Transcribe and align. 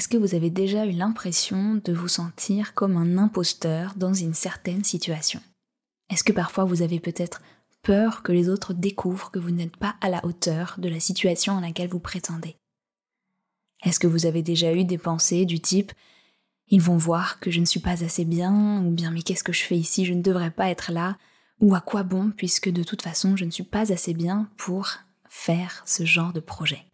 Est-ce 0.00 0.08
que 0.08 0.16
vous 0.16 0.34
avez 0.34 0.48
déjà 0.48 0.86
eu 0.86 0.92
l'impression 0.92 1.78
de 1.84 1.92
vous 1.92 2.08
sentir 2.08 2.72
comme 2.72 2.96
un 2.96 3.18
imposteur 3.18 3.92
dans 3.96 4.14
une 4.14 4.32
certaine 4.32 4.82
situation? 4.82 5.42
Est-ce 6.08 6.24
que 6.24 6.32
parfois 6.32 6.64
vous 6.64 6.80
avez 6.80 7.00
peut-être 7.00 7.42
peur 7.82 8.22
que 8.22 8.32
les 8.32 8.48
autres 8.48 8.72
découvrent 8.72 9.30
que 9.30 9.38
vous 9.38 9.50
n'êtes 9.50 9.76
pas 9.76 9.96
à 10.00 10.08
la 10.08 10.24
hauteur 10.24 10.76
de 10.78 10.88
la 10.88 11.00
situation 11.00 11.58
à 11.58 11.60
laquelle 11.60 11.90
vous 11.90 12.00
prétendez? 12.00 12.56
Est-ce 13.84 14.00
que 14.00 14.06
vous 14.06 14.24
avez 14.24 14.40
déjà 14.40 14.72
eu 14.72 14.84
des 14.84 14.96
pensées 14.96 15.44
du 15.44 15.60
type 15.60 15.92
ils 16.68 16.80
vont 16.80 16.96
voir 16.96 17.38
que 17.38 17.50
je 17.50 17.60
ne 17.60 17.66
suis 17.66 17.80
pas 17.80 18.02
assez 18.02 18.24
bien, 18.24 18.82
ou 18.82 18.90
bien 18.90 19.10
mais 19.10 19.20
qu'est-ce 19.20 19.44
que 19.44 19.52
je 19.52 19.64
fais 19.64 19.76
ici, 19.76 20.06
je 20.06 20.14
ne 20.14 20.22
devrais 20.22 20.50
pas 20.50 20.70
être 20.70 20.92
là, 20.92 21.18
ou 21.60 21.74
à 21.74 21.82
quoi 21.82 22.04
bon, 22.04 22.30
puisque 22.30 22.70
de 22.70 22.84
toute 22.84 23.02
façon 23.02 23.36
je 23.36 23.44
ne 23.44 23.50
suis 23.50 23.64
pas 23.64 23.92
assez 23.92 24.14
bien 24.14 24.48
pour 24.56 24.94
faire 25.28 25.82
ce 25.84 26.06
genre 26.06 26.32
de 26.32 26.40
projet? 26.40 26.89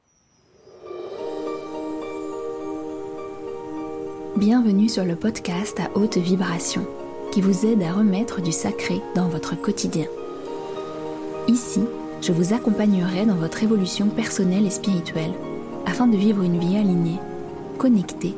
Bienvenue 4.36 4.90
sur 4.90 5.06
le 5.06 5.16
podcast 5.16 5.80
à 5.80 5.96
haute 5.96 6.18
vibration 6.18 6.86
qui 7.32 7.40
vous 7.40 7.64
aide 7.64 7.82
à 7.82 7.94
remettre 7.94 8.42
du 8.42 8.52
sacré 8.52 9.00
dans 9.14 9.28
votre 9.28 9.58
quotidien. 9.58 10.04
Ici, 11.48 11.80
je 12.20 12.32
vous 12.32 12.52
accompagnerai 12.52 13.24
dans 13.24 13.36
votre 13.36 13.62
évolution 13.62 14.08
personnelle 14.08 14.66
et 14.66 14.70
spirituelle 14.70 15.32
afin 15.86 16.06
de 16.06 16.18
vivre 16.18 16.42
une 16.42 16.58
vie 16.58 16.76
alignée, 16.76 17.18
connectée 17.78 18.34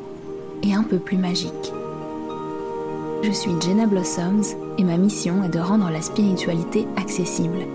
et 0.63 0.73
un 0.73 0.83
peu 0.83 0.99
plus 0.99 1.17
magique. 1.17 1.73
Je 3.21 3.31
suis 3.33 3.59
Jenna 3.59 3.85
Blossoms 3.85 4.55
et 4.77 4.85
ma 4.85 4.95
mission 4.95 5.43
est 5.43 5.49
de 5.49 5.59
rendre 5.59 5.89
la 5.89 6.01
spiritualité 6.01 6.87
accessible. 6.95 7.67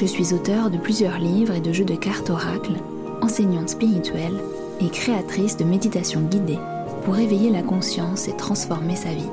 Je 0.00 0.06
suis 0.06 0.32
auteur 0.32 0.70
de 0.70 0.78
plusieurs 0.78 1.18
livres 1.18 1.52
et 1.52 1.60
de 1.60 1.74
jeux 1.74 1.84
de 1.84 1.94
cartes 1.94 2.30
oracles, 2.30 2.80
enseignante 3.20 3.68
spirituelle 3.68 4.40
et 4.80 4.88
créatrice 4.88 5.58
de 5.58 5.64
méditation 5.64 6.22
guidée 6.22 6.58
pour 7.04 7.18
éveiller 7.18 7.50
la 7.50 7.62
conscience 7.62 8.28
et 8.28 8.36
transformer 8.36 8.96
sa 8.96 9.12
vie. 9.12 9.28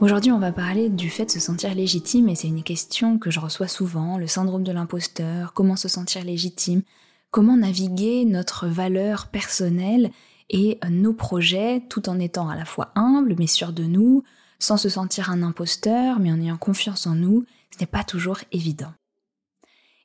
Aujourd'hui, 0.00 0.30
on 0.30 0.38
va 0.38 0.52
parler 0.52 0.90
du 0.90 1.08
fait 1.08 1.24
de 1.24 1.30
se 1.30 1.40
sentir 1.40 1.74
légitime 1.74 2.28
et 2.28 2.34
c'est 2.34 2.48
une 2.48 2.62
question 2.62 3.18
que 3.18 3.30
je 3.30 3.40
reçois 3.40 3.68
souvent, 3.68 4.18
le 4.18 4.26
syndrome 4.26 4.62
de 4.62 4.70
l'imposteur, 4.70 5.54
comment 5.54 5.76
se 5.76 5.88
sentir 5.88 6.22
légitime, 6.22 6.82
comment 7.30 7.56
naviguer 7.56 8.26
notre 8.26 8.66
valeur 8.66 9.28
personnelle 9.28 10.10
et 10.50 10.78
nos 10.90 11.14
projets 11.14 11.82
tout 11.88 12.10
en 12.10 12.20
étant 12.20 12.50
à 12.50 12.56
la 12.56 12.66
fois 12.66 12.92
humble 12.94 13.34
mais 13.38 13.46
sûr 13.46 13.72
de 13.72 13.84
nous, 13.84 14.22
sans 14.58 14.76
se 14.76 14.90
sentir 14.90 15.30
un 15.30 15.42
imposteur 15.42 16.18
mais 16.20 16.30
en 16.30 16.40
ayant 16.40 16.58
confiance 16.58 17.06
en 17.06 17.14
nous 17.14 17.46
ce 17.70 17.80
n'est 17.80 17.86
pas 17.86 18.04
toujours 18.04 18.38
évident. 18.52 18.92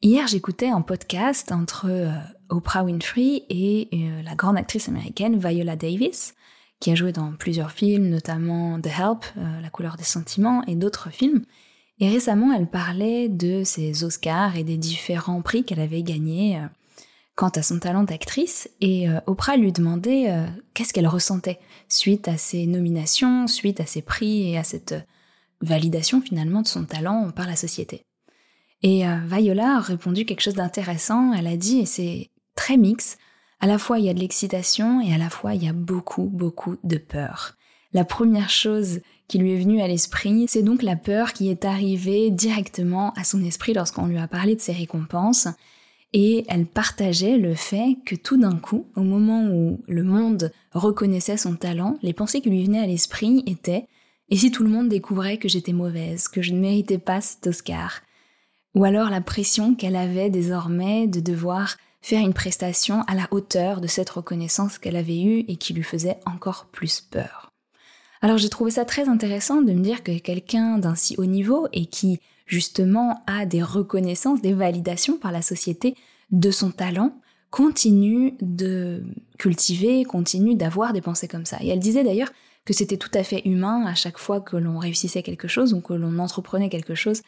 Hier, 0.04 0.26
j'écoutais 0.26 0.70
un 0.70 0.82
podcast 0.82 1.52
entre 1.52 1.86
euh, 1.88 2.10
Oprah 2.50 2.84
Winfrey 2.84 3.44
et 3.50 3.88
euh, 3.94 4.24
la 4.24 4.34
grande 4.34 4.58
actrice 4.58 4.90
américaine 4.90 5.38
Viola 5.38 5.76
Davis, 5.76 6.34
qui 6.80 6.92
a 6.92 6.96
joué 6.96 7.12
dans 7.12 7.34
plusieurs 7.34 7.70
films, 7.70 8.10
notamment 8.10 8.82
The 8.82 8.88
Help, 8.88 9.26
euh, 9.38 9.62
La 9.62 9.70
couleur 9.70 9.98
des 9.98 10.04
sentiments, 10.04 10.64
et 10.66 10.76
d'autres 10.76 11.12
films. 11.12 11.46
Et 12.00 12.10
récemment, 12.10 12.52
elle 12.52 12.66
parlait 12.66 13.30
de 13.30 13.64
ses 13.64 14.04
Oscars 14.04 14.58
et 14.58 14.64
des 14.64 14.78
différents 14.78 15.44
prix 15.44 15.64
qu'elle 15.64 15.80
avait 15.80 16.02
gagnés 16.02 16.60
quant 17.36 17.50
à 17.50 17.62
son 17.62 17.78
talent 17.78 18.04
d'actrice. 18.04 18.72
Et 18.82 19.06
Oprah 19.28 19.56
lui 19.56 19.72
demandait 19.72 20.36
qu'est-ce 20.74 20.94
qu'elle 20.94 21.08
ressentait 21.08 21.60
suite 21.90 22.28
à 22.28 22.38
ses 22.38 22.66
nominations, 22.66 23.46
suite 23.46 23.80
à 23.80 23.86
ses 23.86 24.02
prix 24.02 24.50
et 24.50 24.58
à 24.58 24.64
cette 24.64 24.96
validation 25.62 26.22
finalement 26.22 26.62
de 26.62 26.68
son 26.68 26.86
talent 26.86 27.32
par 27.32 27.48
la 27.48 27.56
société. 27.56 28.06
Et 28.84 29.08
euh, 29.08 29.18
Viola 29.28 29.78
a 29.78 29.80
répondu 29.80 30.26
quelque 30.26 30.42
chose 30.42 30.56
d'intéressant, 30.56 31.34
elle 31.34 31.48
a 31.48 31.58
dit, 31.58 31.80
et 31.80 31.86
c'est 31.86 32.30
très 32.56 32.78
mix, 32.78 33.18
à 33.60 33.68
la 33.68 33.78
fois 33.78 34.00
il 34.00 34.06
y 34.06 34.10
a 34.10 34.14
de 34.14 34.20
l'excitation 34.20 35.02
et 35.02 35.14
à 35.14 35.18
la 35.18 35.30
fois 35.30 35.54
il 35.54 35.64
y 35.64 35.70
a 35.70 35.74
beaucoup, 35.74 36.24
beaucoup 36.24 36.78
de 36.84 36.98
peur. 36.98 37.56
La 37.94 38.06
première 38.06 38.50
chose 38.50 39.02
qui 39.28 39.38
lui 39.38 39.54
est 39.54 39.60
venue 39.60 39.82
à 39.82 39.88
l'esprit, 39.88 40.46
c'est 40.48 40.64
donc 40.64 40.82
la 40.82 40.96
peur 40.96 41.34
qui 41.34 41.50
est 41.50 41.66
arrivée 41.66 42.32
directement 42.32 43.14
à 43.14 43.24
son 43.24 43.44
esprit 43.44 43.74
lorsqu'on 43.74 44.08
lui 44.08 44.18
a 44.18 44.28
parlé 44.28 44.56
de 44.56 44.62
ses 44.62 44.72
récompenses. 44.72 45.48
Et 46.14 46.44
elle 46.50 46.66
partageait 46.66 47.38
le 47.38 47.56
fait 47.56 47.98
que 48.06 48.16
tout 48.16 48.38
d'un 48.38 48.58
coup, 48.58 48.88
au 48.96 49.04
moment 49.04 49.46
où 49.46 49.82
le 49.88 50.04
monde 50.04 50.52
reconnaissait 50.74 51.38
son 51.38 51.56
talent, 51.56 51.98
les 52.02 52.12
pensées 52.12 52.42
qui 52.42 52.50
lui 52.50 52.66
venaient 52.66 52.82
à 52.82 52.88
l'esprit 52.88 53.44
étaient 53.46 53.88
et 54.32 54.38
si 54.38 54.50
tout 54.50 54.64
le 54.64 54.70
monde 54.70 54.88
découvrait 54.88 55.38
que 55.38 55.50
j'étais 55.50 55.74
mauvaise, 55.74 56.30
que 56.30 56.42
je 56.42 56.54
ne 56.54 56.60
méritais 56.60 56.98
pas 56.98 57.20
cet 57.20 57.46
Oscar? 57.48 58.02
Ou 58.74 58.86
alors 58.86 59.10
la 59.10 59.20
pression 59.20 59.76
qu'elle 59.76 59.98
avait 59.98 60.30
désormais 60.30 61.08
de 61.08 61.20
devoir 61.20 61.76
faire 62.02 62.22
une 62.22 62.34
prestation 62.34 63.02
à 63.08 63.14
la 63.14 63.28
hauteur 63.32 63.82
de 63.82 63.88
cette 63.88 64.10
reconnaissance 64.10 64.78
qu'elle 64.78 64.96
avait 64.96 65.22
eue 65.22 65.40
et 65.50 65.58
qui 65.58 65.74
lui 65.74 65.84
faisait 65.84 66.18
encore 66.26 66.68
plus 66.72 67.02
peur. 67.02 67.52
Alors 68.22 68.38
j'ai 68.38 68.50
trouvé 68.50 68.72
ça 68.72 68.86
très 68.86 69.10
intéressant 69.10 69.62
de 69.62 69.74
me 69.74 69.84
dire 69.84 70.02
que 70.02 70.18
quelqu'un 70.18 70.78
d'un 70.78 70.96
si 70.96 71.16
haut 71.18 71.26
niveau 71.26 71.68
et 71.74 71.86
qui 71.86 72.22
justement 72.46 73.24
a 73.28 73.46
des 73.46 73.62
reconnaissances, 73.62 74.42
des 74.42 74.54
validations 74.54 75.18
par 75.18 75.32
la 75.32 75.42
société 75.42 75.96
de 76.32 76.52
son 76.52 76.72
talent, 76.72 77.14
continue 77.50 78.36
de 78.42 79.04
cultiver, 79.38 80.06
continue 80.06 80.56
d'avoir 80.56 80.94
des 80.94 81.02
pensées 81.02 81.28
comme 81.28 81.46
ça. 81.46 81.58
Et 81.62 81.68
elle 81.68 81.80
disait 81.80 82.06
d'ailleurs 82.06 82.32
que 82.66 82.74
c'était 82.74 82.98
tout 82.98 83.12
à 83.14 83.24
fait 83.24 83.42
humain 83.46 83.86
à 83.86 83.96
chaque 83.96 84.18
fois 84.18 84.42
que 84.42 84.58
l'on 84.58 84.78
réussissait 84.78 85.24
quelque 85.24 85.48
chose 85.48 85.74
ou 85.74 85.82
que 85.82 85.94
l'on 85.94 86.20
entreprenait 86.20 86.70
quelque 86.70 86.96
chose, 86.96 87.22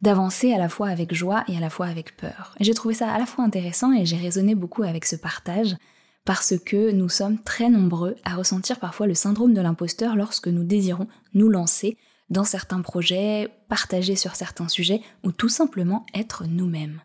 d'avancer 0.00 0.52
à 0.52 0.58
la 0.58 0.68
fois 0.68 0.88
avec 0.88 1.14
joie 1.14 1.44
et 1.48 1.56
à 1.56 1.60
la 1.60 1.70
fois 1.70 1.86
avec 1.86 2.16
peur. 2.16 2.54
Et 2.60 2.64
j'ai 2.64 2.74
trouvé 2.74 2.94
ça 2.94 3.10
à 3.10 3.18
la 3.18 3.26
fois 3.26 3.44
intéressant 3.44 3.92
et 3.92 4.04
j'ai 4.04 4.16
raisonné 4.16 4.54
beaucoup 4.54 4.82
avec 4.82 5.04
ce 5.04 5.16
partage 5.16 5.76
parce 6.24 6.54
que 6.58 6.90
nous 6.90 7.08
sommes 7.08 7.42
très 7.42 7.70
nombreux 7.70 8.16
à 8.24 8.34
ressentir 8.34 8.78
parfois 8.78 9.06
le 9.06 9.14
syndrome 9.14 9.54
de 9.54 9.60
l'imposteur 9.60 10.16
lorsque 10.16 10.48
nous 10.48 10.64
désirons 10.64 11.08
nous 11.34 11.48
lancer 11.48 11.96
dans 12.28 12.44
certains 12.44 12.80
projets, 12.80 13.48
partager 13.68 14.16
sur 14.16 14.34
certains 14.34 14.68
sujets 14.68 15.00
ou 15.22 15.32
tout 15.32 15.48
simplement 15.48 16.04
être 16.14 16.44
nous-mêmes. 16.46 17.00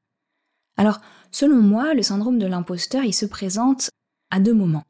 Alors, 0.77 0.99
selon 1.31 1.61
moi, 1.61 1.93
le 1.93 2.01
syndrome 2.01 2.39
de 2.39 2.47
l'imposteur, 2.47 3.03
il 3.03 3.13
se 3.13 3.27
présente 3.27 3.89
à 4.31 4.39
deux 4.39 4.53
moments 4.53 4.83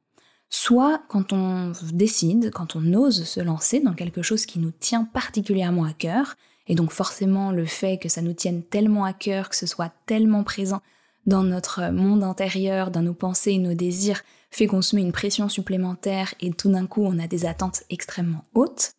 soit 0.52 1.02
quand 1.08 1.34
on 1.34 1.72
décide, 1.94 2.52
quand 2.52 2.76
on 2.76 2.94
ose 2.94 3.24
se 3.24 3.40
lancer 3.40 3.80
dans 3.80 3.94
quelque 3.94 4.22
chose 4.22 4.46
qui 4.46 4.60
nous 4.60 4.72
tient 4.72 5.06
particulièrement 5.06 5.86
à 5.86 5.94
cœur, 5.94 6.36
et 6.68 6.76
donc 6.76 6.92
forcément 6.92 7.52
le 7.52 7.66
fait 7.66 7.98
que 7.98 8.10
ça 8.10 8.22
nous 8.22 8.34
tienne 8.34 8.62
tellement 8.62 9.06
à 9.06 9.14
cœur, 9.14 9.50
que 9.50 9.56
ce 9.56 9.66
soit 9.66 9.92
tellement 10.06 10.44
présent 10.44 10.82
dans 11.26 11.44
notre 11.44 11.92
monde 11.92 12.24
intérieur, 12.24 12.92
dans 12.92 13.02
nos 13.02 13.14
pensées 13.14 13.54
et 13.54 13.60
nos 13.60 13.74
désirs, 13.74 14.22
fait 14.52 14.68
qu'on 14.68 14.82
se 14.82 14.96
met 14.96 15.02
une 15.02 15.14
pression 15.14 15.48
supplémentaire 15.48 16.34
et 16.42 16.52
tout 16.52 16.70
d'un 16.70 16.86
coup 16.86 17.04
on 17.06 17.18
a 17.18 17.28
des 17.28 17.46
attentes 17.46 17.84
extrêmement 17.90 18.44
hautes. 18.54 18.94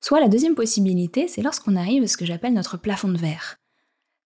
Soit 0.00 0.20
la 0.20 0.28
deuxième 0.28 0.54
possibilité, 0.54 1.28
c'est 1.28 1.40
lorsqu'on 1.40 1.76
arrive 1.76 2.02
à 2.02 2.08
ce 2.08 2.18
que 2.18 2.26
j'appelle 2.26 2.52
notre 2.52 2.76
plafond 2.76 3.08
de 3.08 3.16
verre. 3.16 3.56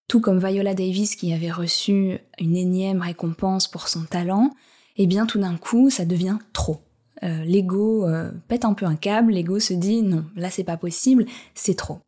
Tout 0.08 0.20
comme 0.20 0.44
Viola 0.44 0.74
Davis 0.74 1.14
qui 1.14 1.32
avait 1.32 1.52
reçu 1.52 2.18
une 2.40 2.56
énième 2.56 3.02
récompense 3.02 3.68
pour 3.68 3.86
son 3.86 4.04
talent, 4.04 4.50
eh 4.98 5.06
bien 5.06 5.26
tout 5.26 5.38
d'un 5.38 5.56
coup, 5.56 5.90
ça 5.90 6.04
devient 6.04 6.38
trop. 6.52 6.82
Euh, 7.22 7.44
l'ego 7.44 8.06
euh, 8.06 8.30
pète 8.48 8.64
un 8.64 8.74
peu 8.74 8.86
un 8.86 8.96
câble, 8.96 9.32
l'ego 9.32 9.58
se 9.58 9.74
dit 9.74 10.02
non, 10.02 10.24
là 10.36 10.50
c'est 10.50 10.64
pas 10.64 10.76
possible, 10.76 11.24
c'est 11.54 11.76
trop. 11.76 12.00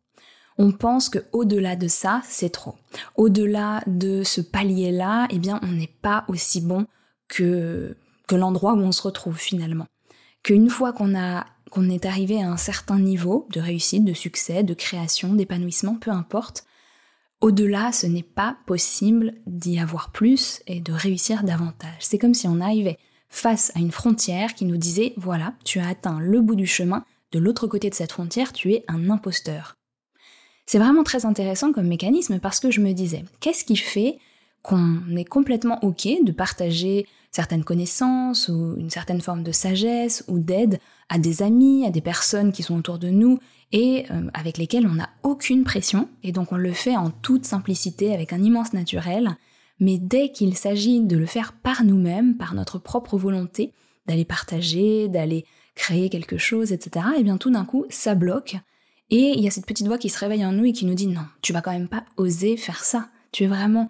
On 0.57 0.71
pense 0.71 1.09
que 1.09 1.19
au-delà 1.31 1.75
de 1.75 1.87
ça, 1.87 2.21
c'est 2.27 2.51
trop. 2.51 2.75
Au-delà 3.15 3.81
de 3.87 4.23
ce 4.23 4.41
palier-là, 4.41 5.27
eh 5.31 5.39
bien 5.39 5.59
on 5.63 5.71
n'est 5.71 5.93
pas 6.01 6.25
aussi 6.27 6.61
bon 6.61 6.85
que 7.27 7.95
que 8.27 8.35
l'endroit 8.35 8.73
où 8.73 8.79
on 8.79 8.91
se 8.91 9.01
retrouve 9.01 9.37
finalement. 9.37 9.87
Qu'une 10.43 10.69
fois 10.69 10.93
qu'on 10.93 11.13
qu'on 11.71 11.89
est 11.89 12.05
arrivé 12.05 12.41
à 12.41 12.51
un 12.51 12.57
certain 12.57 12.99
niveau 12.99 13.47
de 13.51 13.61
réussite, 13.61 14.03
de 14.03 14.13
succès, 14.13 14.63
de 14.63 14.73
création, 14.73 15.33
d'épanouissement, 15.33 15.95
peu 15.95 16.11
importe, 16.11 16.65
au-delà, 17.41 17.91
ce 17.91 18.05
n'est 18.05 18.23
pas 18.23 18.57
possible 18.65 19.33
d'y 19.47 19.79
avoir 19.79 20.11
plus 20.11 20.61
et 20.67 20.79
de 20.79 20.93
réussir 20.93 21.43
davantage. 21.43 21.97
C'est 21.99 22.19
comme 22.19 22.35
si 22.35 22.47
on 22.47 22.61
arrivait 22.61 22.97
face 23.29 23.71
à 23.75 23.79
une 23.79 23.91
frontière 23.91 24.53
qui 24.53 24.65
nous 24.65 24.77
disait, 24.77 25.13
voilà, 25.17 25.53
tu 25.65 25.79
as 25.79 25.87
atteint 25.87 26.19
le 26.19 26.41
bout 26.41 26.55
du 26.55 26.67
chemin, 26.67 27.03
de 27.31 27.39
l'autre 27.39 27.67
côté 27.67 27.89
de 27.89 27.95
cette 27.95 28.11
frontière, 28.11 28.53
tu 28.53 28.73
es 28.73 28.83
un 28.87 29.09
imposteur. 29.09 29.75
C'est 30.65 30.79
vraiment 30.79 31.03
très 31.03 31.25
intéressant 31.25 31.71
comme 31.73 31.87
mécanisme 31.87 32.39
parce 32.39 32.59
que 32.59 32.71
je 32.71 32.81
me 32.81 32.93
disais, 32.93 33.25
qu'est-ce 33.39 33.65
qui 33.65 33.75
fait 33.75 34.19
qu'on 34.61 35.15
est 35.15 35.25
complètement 35.25 35.83
OK 35.83 36.07
de 36.23 36.31
partager 36.31 37.07
certaines 37.31 37.63
connaissances 37.63 38.49
ou 38.49 38.75
une 38.77 38.89
certaine 38.89 39.21
forme 39.21 39.43
de 39.43 39.51
sagesse 39.51 40.23
ou 40.27 40.39
d'aide 40.39 40.79
à 41.09 41.17
des 41.17 41.41
amis, 41.41 41.85
à 41.85 41.89
des 41.89 42.01
personnes 42.01 42.51
qui 42.51 42.63
sont 42.63 42.75
autour 42.75 42.99
de 42.99 43.09
nous 43.09 43.39
et 43.71 44.05
euh, 44.11 44.29
avec 44.33 44.57
lesquels 44.57 44.85
on 44.85 44.95
n'a 44.95 45.09
aucune 45.23 45.63
pression, 45.63 46.09
et 46.23 46.31
donc 46.31 46.51
on 46.51 46.57
le 46.57 46.73
fait 46.73 46.97
en 46.97 47.09
toute 47.09 47.45
simplicité, 47.45 48.13
avec 48.13 48.33
un 48.33 48.43
immense 48.43 48.73
naturel, 48.73 49.37
mais 49.79 49.97
dès 49.97 50.31
qu'il 50.31 50.57
s'agit 50.57 51.01
de 51.01 51.17
le 51.17 51.25
faire 51.25 51.53
par 51.53 51.83
nous-mêmes, 51.83 52.35
par 52.37 52.53
notre 52.53 52.79
propre 52.79 53.17
volonté, 53.17 53.73
d'aller 54.07 54.25
partager, 54.25 55.07
d'aller 55.07 55.45
créer 55.75 56.09
quelque 56.09 56.37
chose, 56.37 56.73
etc., 56.73 57.05
et 57.15 57.19
eh 57.21 57.23
bien 57.23 57.37
tout 57.37 57.49
d'un 57.49 57.65
coup, 57.65 57.85
ça 57.89 58.13
bloque, 58.13 58.57
Et 59.09 59.33
il 59.37 59.43
y 59.43 59.47
a 59.47 59.51
cette 59.51 59.65
petite 59.65 59.87
voix 59.87 59.97
qui 59.97 60.09
se 60.09 60.19
réveille 60.19 60.45
en 60.45 60.51
nous 60.51 60.65
et 60.65 60.73
qui 60.73 60.85
nous 60.85 60.93
dit 60.93 61.07
non, 61.07 61.25
tu 61.41 61.53
vas 61.53 61.61
quand 61.61 61.71
même 61.71 61.87
pas 61.87 62.03
oser 62.17 62.57
faire 62.57 62.83
ça. 62.83 63.09
Tu 63.31 63.45
es 63.45 63.47
vraiment 63.47 63.89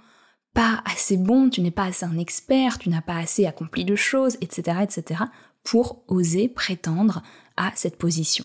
pas 0.53 0.81
assez 0.85 1.17
bon, 1.17 1.49
tu 1.49 1.61
n'es 1.61 1.71
pas 1.71 1.85
assez 1.85 2.05
un 2.05 2.17
expert, 2.17 2.77
tu 2.77 2.89
n'as 2.89 3.01
pas 3.01 3.17
assez 3.17 3.45
accompli 3.45 3.85
de 3.85 3.95
choses, 3.95 4.37
etc., 4.41 4.79
etc., 4.83 5.23
pour 5.63 6.03
oser 6.07 6.47
prétendre 6.47 7.21
à 7.57 7.71
cette 7.75 7.97
position. 7.97 8.43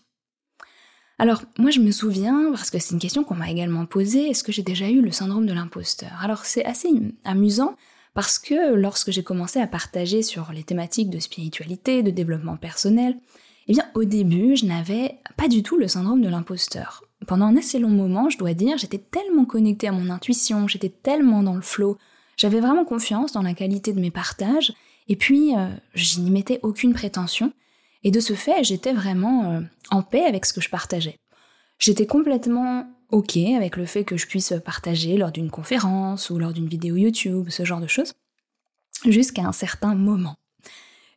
Alors, 1.19 1.41
moi 1.57 1.71
je 1.71 1.79
me 1.79 1.91
souviens, 1.91 2.51
parce 2.51 2.69
que 2.69 2.77
c'est 2.77 2.93
une 2.93 2.99
question 2.99 3.23
qu'on 3.23 3.35
m'a 3.35 3.49
également 3.49 3.85
posée, 3.85 4.29
est-ce 4.29 4.43
que 4.43 4.51
j'ai 4.51 4.61
déjà 4.61 4.87
eu 4.89 5.01
le 5.01 5.11
syndrome 5.11 5.47
de 5.47 5.53
l'imposteur? 5.53 6.11
Alors 6.21 6.45
c'est 6.45 6.63
assez 6.63 6.89
amusant 7.23 7.75
parce 8.13 8.37
que 8.37 8.75
lorsque 8.75 9.11
j'ai 9.11 9.23
commencé 9.23 9.59
à 9.59 9.67
partager 9.67 10.21
sur 10.21 10.51
les 10.51 10.63
thématiques 10.63 11.09
de 11.09 11.19
spiritualité, 11.19 12.03
de 12.03 12.11
développement 12.11 12.57
personnel, 12.57 13.17
eh 13.67 13.73
bien 13.73 13.85
au 13.95 14.03
début 14.03 14.55
je 14.55 14.65
n'avais 14.65 15.17
pas 15.37 15.47
du 15.47 15.63
tout 15.63 15.77
le 15.77 15.87
syndrome 15.87 16.21
de 16.21 16.29
l'imposteur. 16.29 17.06
Pendant 17.25 17.45
un 17.45 17.57
assez 17.57 17.79
long 17.79 17.89
moment, 17.89 18.29
je 18.29 18.37
dois 18.37 18.53
dire, 18.53 18.77
j'étais 18.77 18.99
tellement 18.99 19.45
connectée 19.45 19.87
à 19.87 19.91
mon 19.91 20.09
intuition, 20.09 20.67
j'étais 20.67 20.89
tellement 20.89 21.41
dans 21.41 21.55
le 21.55 21.61
flow, 21.61 21.97
j'avais 22.37 22.59
vraiment 22.59 22.85
confiance 22.85 23.31
dans 23.31 23.41
la 23.41 23.53
qualité 23.53 23.91
de 23.91 23.99
mes 23.99 24.11
partages, 24.11 24.73
et 25.07 25.15
puis 25.15 25.55
euh, 25.57 25.67
je 25.95 26.19
n'y 26.19 26.29
mettais 26.29 26.59
aucune 26.61 26.93
prétention, 26.93 27.51
et 28.03 28.11
de 28.11 28.19
ce 28.19 28.33
fait, 28.33 28.63
j'étais 28.63 28.93
vraiment 28.93 29.51
euh, 29.51 29.61
en 29.89 30.03
paix 30.03 30.23
avec 30.23 30.45
ce 30.45 30.53
que 30.53 30.61
je 30.61 30.69
partageais. 30.69 31.17
J'étais 31.79 32.05
complètement 32.05 32.87
OK 33.09 33.37
avec 33.37 33.77
le 33.77 33.85
fait 33.85 34.03
que 34.03 34.17
je 34.17 34.27
puisse 34.27 34.53
partager 34.63 35.17
lors 35.17 35.31
d'une 35.31 35.49
conférence 35.49 36.29
ou 36.29 36.37
lors 36.37 36.53
d'une 36.53 36.67
vidéo 36.67 36.95
YouTube, 36.95 37.49
ce 37.49 37.65
genre 37.65 37.81
de 37.81 37.87
choses, 37.87 38.13
jusqu'à 39.05 39.43
un 39.43 39.51
certain 39.51 39.95
moment. 39.95 40.35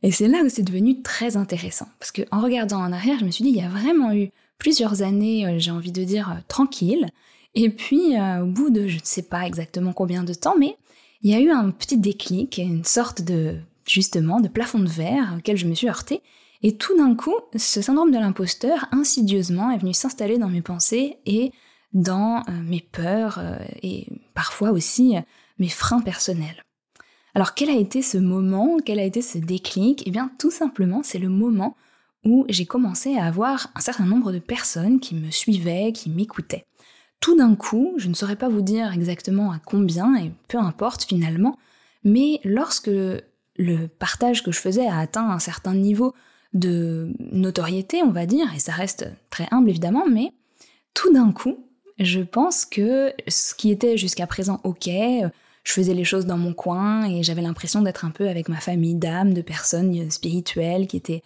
Et 0.02 0.12
c'est 0.12 0.29
là 0.29 0.38
où 0.43 0.49
c'est 0.49 0.62
devenu 0.62 1.02
très 1.02 1.37
intéressant, 1.37 1.88
parce 1.99 2.11
qu'en 2.11 2.41
regardant 2.41 2.79
en 2.79 2.93
arrière, 2.93 3.19
je 3.19 3.26
me 3.26 3.31
suis 3.31 3.44
dit, 3.44 3.50
il 3.50 3.56
y 3.56 3.62
a 3.62 3.69
vraiment 3.69 4.14
eu 4.14 4.31
plusieurs 4.61 5.03
années, 5.03 5.45
euh, 5.47 5.59
j'ai 5.59 5.73
envie 5.73 5.91
de 5.91 6.05
dire, 6.05 6.31
euh, 6.31 6.41
tranquille, 6.47 7.11
et 7.57 7.69
puis 7.69 8.15
au 8.41 8.47
bout 8.47 8.71
de 8.71 8.87
je 8.87 8.95
ne 8.95 9.05
sais 9.05 9.23
pas 9.23 9.45
exactement 9.45 9.93
combien 9.93 10.23
de 10.23 10.35
temps, 10.35 10.55
mais 10.57 10.77
il 11.23 11.33
y 11.33 11.35
a 11.35 11.41
eu 11.41 11.51
un 11.51 11.73
petit 11.73 11.99
déclic, 11.99 12.59
une 12.59 12.85
sorte 12.85 13.23
de, 13.23 13.57
justement, 13.85 14.39
de 14.39 14.47
plafond 14.47 14.79
de 14.79 14.89
verre 14.89 15.35
auquel 15.37 15.57
je 15.57 15.67
me 15.67 15.75
suis 15.75 15.89
heurtée, 15.89 16.23
et 16.62 16.77
tout 16.77 16.97
d'un 16.97 17.17
coup, 17.17 17.35
ce 17.57 17.83
syndrome 17.83 18.12
de 18.12 18.19
l'imposteur, 18.19 18.87
insidieusement, 18.93 19.73
est 19.73 19.79
venu 19.79 19.95
s'installer 19.95 20.39
dans 20.39 20.49
mes 20.49 20.62
pensées 20.62 21.17
et 21.27 21.53
dans 21.93 22.43
euh, 22.49 22.62
mes 22.62 22.81
peurs 22.81 23.39
euh, 23.39 23.57
et 23.83 24.07
parfois 24.35 24.71
aussi 24.71 25.17
euh, 25.17 25.21
mes 25.59 25.69
freins 25.69 26.01
personnels. 26.01 26.65
Alors 27.35 27.55
quel 27.55 27.71
a 27.71 27.77
été 27.77 28.03
ce 28.03 28.19
moment, 28.19 28.79
quel 28.85 28.99
a 28.99 29.05
été 29.05 29.23
ce 29.23 29.39
déclic? 29.39 30.03
Eh 30.07 30.11
bien 30.11 30.31
tout 30.39 30.51
simplement 30.51 31.03
c'est 31.03 31.19
le 31.19 31.29
moment 31.29 31.77
où 32.25 32.44
j'ai 32.49 32.67
commencé 32.67 33.17
à 33.17 33.25
avoir 33.25 33.70
un 33.75 33.81
certain 33.81 34.06
nombre 34.06 34.32
de 34.32 34.38
personnes 34.38 35.00
qui 35.00 35.14
me 35.14 35.31
suivaient, 35.31 35.93
qui 35.93 36.11
m'écoutaient. 36.11 36.64
Tout 37.20 37.37
d'un 37.37 37.55
coup, 37.55 37.94
je 37.96 38.08
ne 38.08 38.14
saurais 38.14 38.37
pas 38.37 38.49
vous 38.49 38.62
dire 38.62 38.93
exactement 38.93 39.52
à 39.52 39.58
combien, 39.58 40.17
et 40.17 40.32
peu 40.49 40.58
importe 40.58 41.05
finalement, 41.05 41.58
mais 42.05 42.40
lorsque 42.44 42.90
le 43.56 43.87
partage 43.87 44.43
que 44.43 44.52
je 44.52 44.61
faisais 44.61 44.87
a 44.87 44.99
atteint 44.99 45.28
un 45.28 45.38
certain 45.38 45.75
niveau 45.75 46.14
de 46.55 47.12
notoriété, 47.19 48.02
on 48.02 48.11
va 48.11 48.26
dire, 48.26 48.52
et 48.55 48.58
ça 48.58 48.73
reste 48.73 49.06
très 49.28 49.46
humble 49.50 49.70
évidemment, 49.70 50.06
mais 50.11 50.32
tout 50.94 51.12
d'un 51.12 51.32
coup, 51.32 51.58
je 51.99 52.20
pense 52.20 52.64
que 52.64 53.12
ce 53.28 53.55
qui 53.55 53.70
était 53.70 53.99
jusqu'à 53.99 54.26
présent 54.26 54.61
ok, 54.64 54.88
je 55.64 55.73
faisais 55.73 55.94
les 55.94 56.05
choses 56.05 56.25
dans 56.25 56.38
mon 56.38 56.55
coin 56.55 57.05
et 57.08 57.23
j'avais 57.23 57.43
l'impression 57.43 57.82
d'être 57.82 58.06
un 58.06 58.11
peu 58.11 58.28
avec 58.28 58.49
ma 58.49 58.56
famille 58.61 58.94
d'âmes, 58.94 59.34
de 59.34 59.43
personnes 59.43 60.11
spirituelles 60.11 60.87
qui 60.87 60.96
étaient 60.96 61.23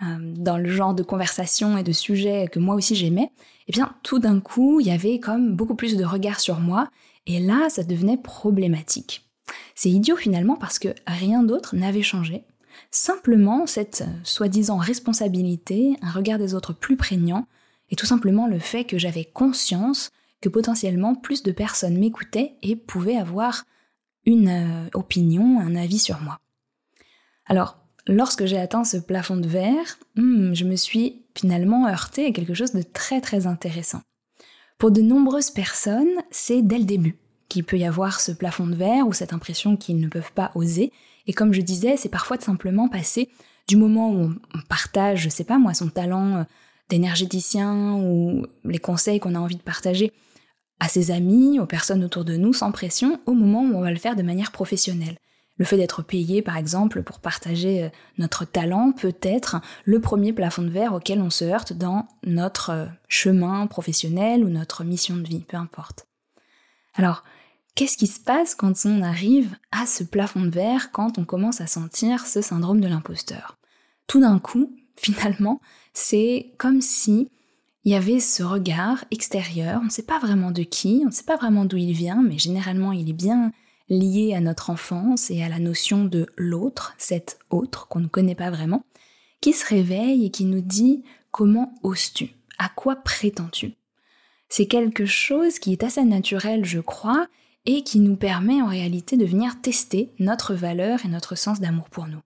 dans 0.00 0.58
le 0.58 0.68
genre 0.68 0.92
de 0.92 1.02
conversation 1.02 1.78
et 1.78 1.82
de 1.82 1.92
sujets 1.92 2.48
que 2.50 2.58
moi 2.58 2.74
aussi 2.74 2.94
j'aimais, 2.94 3.30
eh 3.68 3.72
bien 3.72 3.94
tout 4.02 4.18
d'un 4.18 4.40
coup, 4.40 4.80
il 4.80 4.86
y 4.86 4.90
avait 4.90 5.18
comme 5.18 5.54
beaucoup 5.54 5.74
plus 5.74 5.96
de 5.96 6.04
regard 6.04 6.40
sur 6.40 6.60
moi 6.60 6.88
et 7.26 7.40
là, 7.40 7.68
ça 7.70 7.84
devenait 7.84 8.18
problématique. 8.18 9.26
C'est 9.74 9.90
idiot 9.90 10.16
finalement 10.16 10.56
parce 10.56 10.78
que 10.78 10.88
rien 11.06 11.42
d'autre 11.42 11.74
n'avait 11.76 12.02
changé. 12.02 12.44
Simplement, 12.90 13.66
cette 13.66 14.02
euh, 14.02 14.20
soi-disant 14.24 14.76
responsabilité, 14.76 15.96
un 16.02 16.10
regard 16.10 16.38
des 16.38 16.54
autres 16.54 16.72
plus 16.72 16.96
prégnant, 16.96 17.46
et 17.90 17.96
tout 17.96 18.06
simplement 18.06 18.46
le 18.46 18.58
fait 18.58 18.84
que 18.84 18.98
j'avais 18.98 19.24
conscience 19.24 20.10
que 20.40 20.48
potentiellement 20.48 21.14
plus 21.14 21.42
de 21.42 21.52
personnes 21.52 21.98
m'écoutaient 21.98 22.56
et 22.62 22.76
pouvaient 22.76 23.16
avoir 23.16 23.64
une 24.26 24.48
euh, 24.48 24.88
opinion, 24.94 25.60
un 25.60 25.76
avis 25.76 25.98
sur 25.98 26.20
moi. 26.20 26.40
Alors, 27.46 27.78
lorsque 28.06 28.44
j'ai 28.44 28.58
atteint 28.58 28.84
ce 28.84 28.96
plafond 28.96 29.36
de 29.36 29.48
verre, 29.48 29.98
hmm, 30.16 30.54
je 30.54 30.64
me 30.64 30.76
suis 30.76 31.22
finalement 31.36 31.88
heurtée 31.88 32.26
à 32.26 32.32
quelque 32.32 32.54
chose 32.54 32.72
de 32.72 32.82
très 32.82 33.20
très 33.20 33.46
intéressant. 33.46 34.00
Pour 34.78 34.90
de 34.90 35.02
nombreuses 35.02 35.50
personnes, 35.50 36.22
c'est 36.30 36.62
dès 36.62 36.78
le 36.78 36.84
début 36.84 37.16
qu'il 37.48 37.64
peut 37.64 37.78
y 37.78 37.84
avoir 37.84 38.20
ce 38.20 38.32
plafond 38.32 38.66
de 38.66 38.74
verre 38.74 39.06
ou 39.06 39.12
cette 39.12 39.32
impression 39.32 39.76
qu'ils 39.76 40.00
ne 40.00 40.08
peuvent 40.08 40.32
pas 40.32 40.50
oser, 40.54 40.92
et 41.26 41.32
comme 41.32 41.52
je 41.52 41.60
disais, 41.60 41.96
c'est 41.96 42.08
parfois 42.08 42.36
de 42.36 42.42
simplement 42.42 42.88
passer 42.88 43.30
du 43.68 43.76
moment 43.76 44.10
où 44.10 44.34
on 44.54 44.60
partage, 44.68 45.22
je 45.22 45.28
sais 45.28 45.44
pas 45.44 45.58
moi, 45.58 45.72
son 45.74 45.88
talent 45.88 46.36
euh, 46.36 46.42
d'énergéticien 46.90 47.94
ou 47.94 48.46
les 48.64 48.78
conseils 48.78 49.20
qu'on 49.20 49.34
a 49.34 49.38
envie 49.38 49.56
de 49.56 49.62
partager 49.62 50.12
à 50.80 50.88
ses 50.88 51.10
amis, 51.10 51.58
aux 51.60 51.66
personnes 51.66 52.04
autour 52.04 52.24
de 52.24 52.36
nous, 52.36 52.52
sans 52.52 52.72
pression, 52.72 53.20
au 53.26 53.32
moment 53.32 53.62
où 53.62 53.76
on 53.76 53.80
va 53.80 53.90
le 53.90 53.98
faire 53.98 54.16
de 54.16 54.22
manière 54.22 54.52
professionnelle. 54.52 55.16
Le 55.56 55.64
fait 55.64 55.76
d'être 55.76 56.02
payé, 56.02 56.42
par 56.42 56.56
exemple, 56.56 57.02
pour 57.02 57.20
partager 57.20 57.84
euh, 57.84 57.88
notre 58.18 58.44
talent 58.44 58.92
peut 58.92 59.14
être 59.22 59.60
le 59.84 60.00
premier 60.00 60.32
plafond 60.32 60.62
de 60.62 60.68
verre 60.68 60.94
auquel 60.94 61.20
on 61.20 61.30
se 61.30 61.44
heurte 61.44 61.72
dans 61.72 62.08
notre 62.24 62.70
euh, 62.70 62.86
chemin 63.08 63.66
professionnel 63.66 64.44
ou 64.44 64.48
notre 64.48 64.82
mission 64.84 65.16
de 65.16 65.26
vie, 65.26 65.44
peu 65.46 65.56
importe. 65.56 66.06
Alors, 66.94 67.22
Qu'est-ce 67.74 67.96
qui 67.96 68.06
se 68.06 68.20
passe 68.20 68.54
quand 68.54 68.72
on 68.84 69.02
arrive 69.02 69.56
à 69.72 69.84
ce 69.86 70.04
plafond 70.04 70.42
de 70.42 70.50
verre, 70.50 70.92
quand 70.92 71.18
on 71.18 71.24
commence 71.24 71.60
à 71.60 71.66
sentir 71.66 72.24
ce 72.24 72.40
syndrome 72.40 72.80
de 72.80 72.86
l'imposteur? 72.86 73.58
Tout 74.06 74.20
d'un 74.20 74.38
coup, 74.38 74.76
finalement, 74.96 75.60
c'est 75.92 76.54
comme 76.56 76.80
si 76.80 77.30
il 77.82 77.92
y 77.92 77.96
avait 77.96 78.20
ce 78.20 78.42
regard 78.42 79.04
extérieur, 79.10 79.80
on 79.82 79.86
ne 79.86 79.90
sait 79.90 80.04
pas 80.04 80.20
vraiment 80.20 80.52
de 80.52 80.62
qui, 80.62 81.00
on 81.02 81.08
ne 81.08 81.12
sait 81.12 81.24
pas 81.24 81.36
vraiment 81.36 81.64
d'où 81.64 81.76
il 81.76 81.92
vient, 81.92 82.22
mais 82.22 82.38
généralement 82.38 82.92
il 82.92 83.10
est 83.10 83.12
bien 83.12 83.52
lié 83.88 84.34
à 84.34 84.40
notre 84.40 84.70
enfance 84.70 85.30
et 85.30 85.42
à 85.42 85.48
la 85.48 85.58
notion 85.58 86.04
de 86.04 86.26
l'autre, 86.36 86.94
cet 86.98 87.38
autre 87.50 87.88
qu'on 87.88 88.00
ne 88.00 88.08
connaît 88.08 88.34
pas 88.34 88.50
vraiment, 88.50 88.84
qui 89.40 89.52
se 89.52 89.66
réveille 89.66 90.26
et 90.26 90.30
qui 90.30 90.44
nous 90.44 90.62
dit 90.62 91.04
comment 91.30 91.74
oses-tu? 91.82 92.30
À 92.58 92.68
quoi 92.68 92.96
prétends-tu? 92.96 93.74
C'est 94.48 94.66
quelque 94.66 95.06
chose 95.06 95.58
qui 95.58 95.72
est 95.72 95.82
assez 95.82 96.04
naturel, 96.04 96.64
je 96.64 96.80
crois, 96.80 97.26
et 97.66 97.82
qui 97.82 97.98
nous 97.98 98.16
permet 98.16 98.62
en 98.62 98.68
réalité 98.68 99.16
de 99.16 99.24
venir 99.24 99.60
tester 99.60 100.12
notre 100.18 100.54
valeur 100.54 101.04
et 101.04 101.08
notre 101.08 101.34
sens 101.34 101.60
d'amour 101.60 101.88
pour 101.88 102.06
nous. 102.06 102.20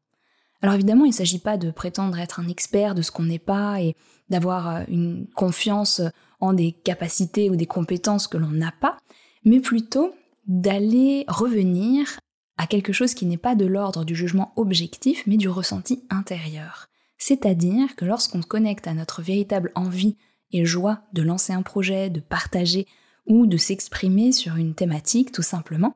Alors 0.61 0.75
évidemment, 0.75 1.05
il 1.05 1.11
ne 1.11 1.15
s'agit 1.15 1.39
pas 1.39 1.57
de 1.57 1.71
prétendre 1.71 2.19
être 2.19 2.41
un 2.41 2.49
expert 2.49 2.95
de 2.95 3.03
ce 3.03 3.13
qu'on 3.13 3.25
n'est 3.25 3.39
pas 3.39 3.81
et 3.81 3.95
d'avoir 4.29 4.69
euh, 4.69 4.83
une 4.89 5.27
confiance 5.35 6.03
en 6.41 6.53
des 6.53 6.73
capacités 6.73 7.51
ou 7.51 7.57
des 7.57 7.67
compétences 7.67 8.27
que 8.27 8.37
l'on 8.37 8.51
n'a 8.51 8.73
pas, 8.81 8.97
mais 9.45 9.61
plutôt 9.61 10.15
d'aller 10.49 11.25
revenir 11.29 12.19
à 12.57 12.67
quelque 12.67 12.93
chose 12.93 13.15
qui 13.15 13.27
n'est 13.27 13.37
pas 13.37 13.55
de 13.55 13.67
l'ordre 13.67 14.05
du 14.05 14.17
jugement 14.17 14.53
objectif, 14.57 15.23
mais 15.27 15.37
du 15.37 15.49
ressenti 15.49 16.03
intérieur. 16.11 16.89
C'est-à-dire 17.19 17.95
que 17.95 18.05
lorsqu'on 18.05 18.43
se 18.43 18.47
connecte 18.47 18.87
à 18.87 18.95
notre 18.95 19.23
véritable 19.23 19.71
envie 19.75 20.17
et 20.51 20.65
joie 20.65 21.03
de 21.13 21.23
lancer 21.23 21.53
un 21.53 21.63
projet, 21.63 22.11
de 22.11 22.21
partager 22.21 22.87
ou 23.27 23.47
de 23.47 23.57
s'exprimer 23.57 24.33
sur 24.33 24.57
une 24.57 24.75
thématique 24.75 25.33
tout 25.33 25.43
simplement, 25.43 25.95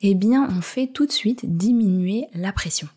eh 0.00 0.14
bien 0.14 0.48
on 0.50 0.60
fait 0.60 0.86
tout 0.86 1.06
de 1.06 1.12
suite 1.12 1.56
diminuer 1.56 2.26
la 2.32 2.52
pression. 2.52 2.88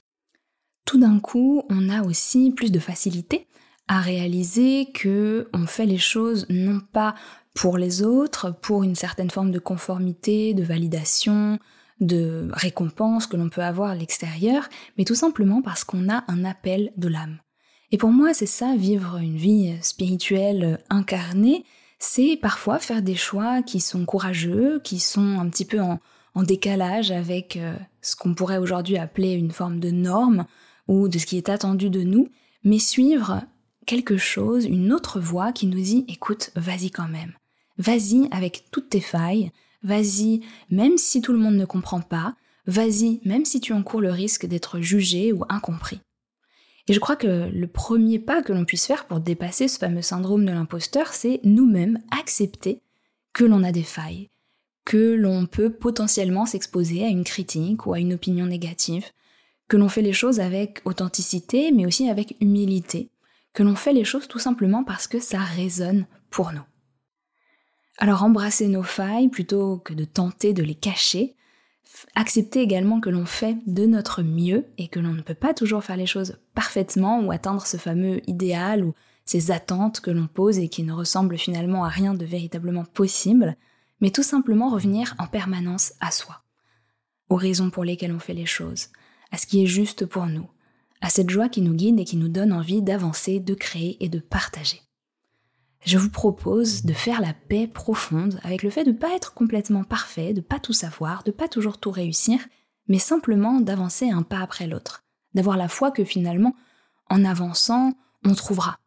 Tout 0.85 0.99
d'un 0.99 1.19
coup, 1.19 1.63
on 1.69 1.89
a 1.89 2.03
aussi 2.03 2.51
plus 2.51 2.71
de 2.71 2.79
facilité 2.79 3.47
à 3.87 3.99
réaliser 3.99 4.91
que 4.93 5.49
on 5.53 5.65
fait 5.65 5.85
les 5.85 5.97
choses 5.97 6.45
non 6.49 6.79
pas 6.79 7.15
pour 7.53 7.77
les 7.77 8.03
autres, 8.03 8.51
pour 8.61 8.83
une 8.83 8.95
certaine 8.95 9.29
forme 9.29 9.51
de 9.51 9.59
conformité, 9.59 10.53
de 10.53 10.63
validation, 10.63 11.59
de 11.99 12.47
récompense 12.51 13.27
que 13.27 13.37
l'on 13.37 13.49
peut 13.49 13.63
avoir 13.63 13.91
à 13.91 13.95
l'extérieur, 13.95 14.67
mais 14.97 15.05
tout 15.05 15.15
simplement 15.15 15.61
parce 15.61 15.83
qu'on 15.83 16.09
a 16.09 16.23
un 16.27 16.43
appel 16.43 16.91
de 16.97 17.07
l'âme. 17.07 17.39
Et 17.91 17.97
pour 17.97 18.11
moi, 18.11 18.33
c'est 18.33 18.45
ça, 18.45 18.75
vivre 18.75 19.17
une 19.17 19.35
vie 19.35 19.75
spirituelle 19.81 20.79
incarnée, 20.89 21.65
c'est 21.99 22.35
parfois 22.41 22.79
faire 22.79 23.03
des 23.03 23.15
choix 23.15 23.61
qui 23.61 23.79
sont 23.79 24.05
courageux, 24.05 24.79
qui 24.83 24.99
sont 24.99 25.39
un 25.39 25.47
petit 25.49 25.65
peu 25.65 25.79
en, 25.79 25.99
décalage 26.35 27.11
avec 27.11 27.57
euh, 27.57 27.75
ce 28.01 28.15
qu'on 28.15 28.33
pourrait 28.33 28.57
aujourd'hui 28.57 28.97
appeler 28.97 29.33
une 29.33 29.51
forme 29.51 29.81
de 29.81 29.91
norme 29.91 30.45
ou 30.87 31.09
de 31.09 31.19
ce 31.19 31.25
qui 31.25 31.37
est 31.37 31.49
attendu 31.49 31.89
de 31.89 32.01
nous, 32.03 32.29
mais 32.63 32.79
suivre 32.79 33.41
quelque 33.85 34.17
chose, 34.17 34.65
une 34.65 34.93
autre 34.93 35.19
voie 35.19 35.51
qui 35.51 35.67
nous 35.67 35.81
dit 35.81 36.05
écoute, 36.07 36.51
vas-y 36.55 36.89
quand 36.89 37.09
même. 37.09 37.33
Vas-y 37.81 38.27
avec 38.29 38.65
toutes 38.69 38.89
tes 38.89 39.01
failles, 39.01 39.51
vas-y 39.81 40.41
même 40.69 40.99
si 40.99 41.19
tout 41.19 41.33
le 41.33 41.39
monde 41.39 41.55
ne 41.55 41.65
comprend 41.65 41.99
pas, 41.99 42.35
vas-y 42.67 43.19
même 43.25 43.43
si 43.43 43.59
tu 43.59 43.73
encours 43.73 44.01
le 44.01 44.11
risque 44.11 44.45
d'être 44.45 44.81
jugé 44.81 45.33
ou 45.33 45.45
incompris. 45.49 45.99
Et 46.87 46.93
je 46.93 46.99
crois 46.99 47.15
que 47.15 47.49
le 47.51 47.65
premier 47.65 48.19
pas 48.19 48.43
que 48.43 48.53
l'on 48.53 48.65
puisse 48.65 48.85
faire 48.85 49.07
pour 49.07 49.19
dépasser 49.19 49.67
ce 49.67 49.79
fameux 49.79 50.03
syndrome 50.03 50.45
de 50.45 50.51
l'imposteur, 50.51 51.07
c'est 51.11 51.39
nous-mêmes 51.43 51.97
accepter 52.11 52.83
que 53.33 53.45
l'on 53.45 53.63
a 53.63 53.71
des 53.71 53.81
failles, 53.81 54.29
que 54.85 55.15
l'on 55.15 55.47
peut 55.47 55.71
potentiellement 55.71 56.45
s'exposer 56.45 57.03
à 57.03 57.09
une 57.09 57.23
critique 57.23 57.87
ou 57.87 57.93
à 57.93 57.99
une 57.99 58.13
opinion 58.13 58.45
négative, 58.45 59.07
que 59.67 59.77
l'on 59.77 59.89
fait 59.89 60.03
les 60.03 60.13
choses 60.13 60.39
avec 60.39 60.81
authenticité 60.85 61.71
mais 61.71 61.87
aussi 61.87 62.07
avec 62.11 62.35
humilité, 62.41 63.09
que 63.53 63.63
l'on 63.63 63.75
fait 63.75 63.93
les 63.93 64.05
choses 64.05 64.27
tout 64.27 64.37
simplement 64.37 64.83
parce 64.83 65.07
que 65.07 65.19
ça 65.19 65.39
résonne 65.39 66.05
pour 66.29 66.51
nous. 66.51 66.61
Alors 67.97 68.23
embrasser 68.23 68.67
nos 68.67 68.83
failles 68.83 69.29
plutôt 69.29 69.77
que 69.77 69.93
de 69.93 70.05
tenter 70.05 70.53
de 70.53 70.63
les 70.63 70.75
cacher, 70.75 71.35
accepter 72.15 72.61
également 72.61 72.99
que 72.99 73.09
l'on 73.09 73.25
fait 73.25 73.57
de 73.67 73.85
notre 73.85 74.23
mieux 74.23 74.65
et 74.77 74.87
que 74.87 74.99
l'on 74.99 75.13
ne 75.13 75.21
peut 75.21 75.35
pas 75.35 75.53
toujours 75.53 75.83
faire 75.83 75.97
les 75.97 76.05
choses 76.05 76.37
parfaitement 76.55 77.21
ou 77.21 77.31
atteindre 77.31 77.65
ce 77.65 77.77
fameux 77.77 78.21
idéal 78.29 78.83
ou 78.83 78.93
ces 79.25 79.51
attentes 79.51 79.99
que 79.99 80.11
l'on 80.11 80.27
pose 80.27 80.57
et 80.57 80.69
qui 80.69 80.83
ne 80.83 80.93
ressemblent 80.93 81.37
finalement 81.37 81.85
à 81.85 81.89
rien 81.89 82.13
de 82.13 82.25
véritablement 82.25 82.85
possible, 82.85 83.55
mais 83.99 84.09
tout 84.09 84.23
simplement 84.23 84.69
revenir 84.69 85.15
en 85.19 85.27
permanence 85.27 85.93
à 85.99 86.11
soi, 86.11 86.41
aux 87.29 87.35
raisons 87.35 87.69
pour 87.69 87.83
lesquelles 87.83 88.13
on 88.13 88.19
fait 88.19 88.33
les 88.33 88.45
choses, 88.45 88.87
à 89.31 89.37
ce 89.37 89.45
qui 89.45 89.63
est 89.63 89.67
juste 89.67 90.05
pour 90.05 90.25
nous, 90.25 90.49
à 91.01 91.09
cette 91.09 91.29
joie 91.29 91.49
qui 91.49 91.61
nous 91.61 91.73
guide 91.73 91.99
et 91.99 92.05
qui 92.05 92.17
nous 92.17 92.29
donne 92.29 92.51
envie 92.51 92.81
d'avancer, 92.81 93.39
de 93.39 93.53
créer 93.53 94.03
et 94.03 94.09
de 94.09 94.19
partager 94.19 94.81
je 95.83 95.97
vous 95.97 96.09
propose 96.09 96.83
de 96.83 96.93
faire 96.93 97.21
la 97.21 97.33
paix 97.33 97.67
profonde 97.67 98.39
avec 98.43 98.63
le 98.63 98.69
fait 98.69 98.83
de 98.83 98.91
ne 98.91 98.97
pas 98.97 99.15
être 99.15 99.33
complètement 99.33 99.83
parfait, 99.83 100.33
de 100.33 100.39
ne 100.39 100.45
pas 100.45 100.59
tout 100.59 100.73
savoir, 100.73 101.23
de 101.23 101.31
ne 101.31 101.35
pas 101.35 101.47
toujours 101.47 101.79
tout 101.79 101.91
réussir, 101.91 102.39
mais 102.87 102.99
simplement 102.99 103.61
d'avancer 103.61 104.09
un 104.09 104.21
pas 104.21 104.39
après 104.39 104.67
l'autre, 104.67 105.03
d'avoir 105.33 105.57
la 105.57 105.67
foi 105.67 105.91
que 105.91 106.03
finalement, 106.03 106.55
en 107.09 107.25
avançant, 107.25 107.93
on 108.25 108.35
trouvera, 108.35 108.77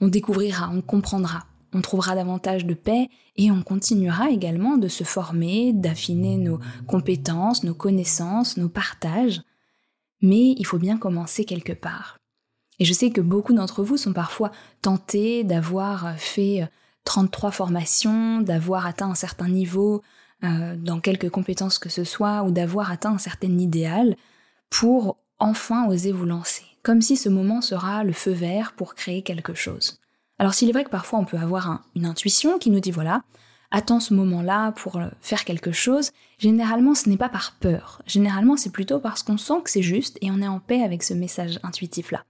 on 0.00 0.08
découvrira, 0.08 0.70
on 0.72 0.80
comprendra, 0.80 1.44
on 1.74 1.82
trouvera 1.82 2.14
davantage 2.14 2.64
de 2.64 2.74
paix 2.74 3.08
et 3.36 3.50
on 3.50 3.62
continuera 3.62 4.30
également 4.30 4.78
de 4.78 4.88
se 4.88 5.04
former, 5.04 5.72
d'affiner 5.74 6.38
nos 6.38 6.60
compétences, 6.86 7.62
nos 7.62 7.74
connaissances, 7.74 8.56
nos 8.56 8.70
partages. 8.70 9.42
Mais 10.22 10.54
il 10.56 10.64
faut 10.64 10.78
bien 10.78 10.96
commencer 10.96 11.44
quelque 11.44 11.74
part. 11.74 12.18
Et 12.78 12.84
je 12.84 12.92
sais 12.92 13.10
que 13.10 13.20
beaucoup 13.20 13.52
d'entre 13.52 13.82
vous 13.82 13.96
sont 13.96 14.12
parfois 14.12 14.52
tentés 14.82 15.44
d'avoir 15.44 16.16
fait 16.16 16.68
33 17.04 17.48
euh, 17.48 17.52
formations, 17.52 18.40
d'avoir 18.40 18.86
atteint 18.86 19.10
un 19.10 19.14
certain 19.14 19.48
niveau 19.48 20.02
euh, 20.44 20.76
dans 20.76 21.00
quelques 21.00 21.30
compétences 21.30 21.78
que 21.78 21.88
ce 21.88 22.04
soit, 22.04 22.44
ou 22.44 22.52
d'avoir 22.52 22.92
atteint 22.92 23.12
un 23.12 23.18
certain 23.18 23.58
idéal 23.58 24.16
pour 24.70 25.16
enfin 25.40 25.88
oser 25.88 26.12
vous 26.12 26.26
lancer, 26.26 26.64
comme 26.82 27.02
si 27.02 27.16
ce 27.16 27.28
moment 27.28 27.60
sera 27.60 28.04
le 28.04 28.12
feu 28.12 28.32
vert 28.32 28.74
pour 28.76 28.94
créer 28.94 29.22
quelque 29.22 29.54
chose. 29.54 29.98
Alors 30.38 30.54
s'il 30.54 30.68
est 30.68 30.72
vrai 30.72 30.84
que 30.84 30.90
parfois 30.90 31.18
on 31.18 31.24
peut 31.24 31.38
avoir 31.38 31.82
une 31.96 32.06
intuition 32.06 32.58
qui 32.58 32.70
nous 32.70 32.78
dit 32.78 32.92
voilà, 32.92 33.22
attends 33.72 33.98
ce 33.98 34.14
moment-là 34.14 34.70
pour 34.72 34.96
euh, 34.96 35.08
faire 35.20 35.44
quelque 35.44 35.72
chose, 35.72 36.12
généralement 36.38 36.94
ce 36.94 37.08
n'est 37.08 37.16
pas 37.16 37.28
par 37.28 37.56
peur, 37.58 38.02
généralement 38.06 38.56
c'est 38.56 38.70
plutôt 38.70 39.00
parce 39.00 39.24
qu'on 39.24 39.38
sent 39.38 39.62
que 39.64 39.70
c'est 39.70 39.82
juste 39.82 40.18
et 40.20 40.30
on 40.30 40.40
est 40.40 40.46
en 40.48 40.60
paix 40.60 40.82
avec 40.82 41.02
ce 41.02 41.14
message 41.14 41.58
intuitif-là. 41.64 42.24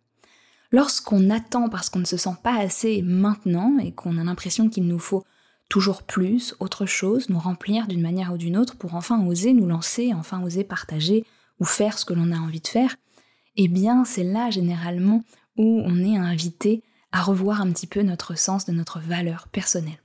Lorsqu'on 0.70 1.30
attend 1.30 1.68
parce 1.68 1.88
qu'on 1.88 2.00
ne 2.00 2.04
se 2.04 2.16
sent 2.16 2.36
pas 2.42 2.58
assez 2.58 3.02
maintenant 3.02 3.78
et 3.78 3.92
qu'on 3.92 4.18
a 4.18 4.24
l'impression 4.24 4.68
qu'il 4.68 4.86
nous 4.86 4.98
faut 4.98 5.24
toujours 5.68 6.02
plus, 6.02 6.54
autre 6.60 6.86
chose, 6.86 7.28
nous 7.28 7.38
remplir 7.38 7.86
d'une 7.86 8.02
manière 8.02 8.32
ou 8.32 8.38
d'une 8.38 8.56
autre 8.56 8.76
pour 8.76 8.94
enfin 8.94 9.24
oser 9.26 9.52
nous 9.52 9.66
lancer, 9.66 10.12
enfin 10.14 10.42
oser 10.42 10.64
partager 10.64 11.24
ou 11.60 11.64
faire 11.64 11.98
ce 11.98 12.04
que 12.04 12.14
l'on 12.14 12.32
a 12.32 12.38
envie 12.38 12.60
de 12.60 12.68
faire, 12.68 12.96
eh 13.56 13.68
bien 13.68 14.04
c'est 14.04 14.24
là 14.24 14.50
généralement 14.50 15.22
où 15.56 15.82
on 15.84 15.98
est 15.98 16.16
invité 16.16 16.82
à 17.12 17.22
revoir 17.22 17.60
un 17.60 17.70
petit 17.72 17.86
peu 17.86 18.02
notre 18.02 18.36
sens 18.36 18.64
de 18.66 18.72
notre 18.72 19.00
valeur 19.00 19.48
personnelle. 19.48 20.00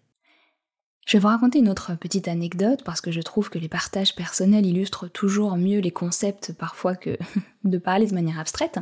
Je 1.06 1.18
vais 1.18 1.22
vous 1.22 1.28
raconter 1.28 1.60
une 1.60 1.70
autre 1.70 1.96
petite 1.96 2.30
anecdote 2.30 2.84
parce 2.86 3.02
que 3.02 3.12
je 3.12 3.22
trouve 3.22 3.50
que 3.50 3.60
les 3.60 3.68
partages 3.68 4.16
personnels 4.16 4.66
illustrent 4.66 5.10
toujours 5.10 5.58
mieux 5.58 5.80
les 5.80 5.92
concepts 5.92 6.54
parfois 6.54 6.96
que 6.96 7.18
de 7.66 7.78
parler 7.78 8.08
de 8.08 8.16
manière 8.16 8.40
abstraite. 8.40 8.80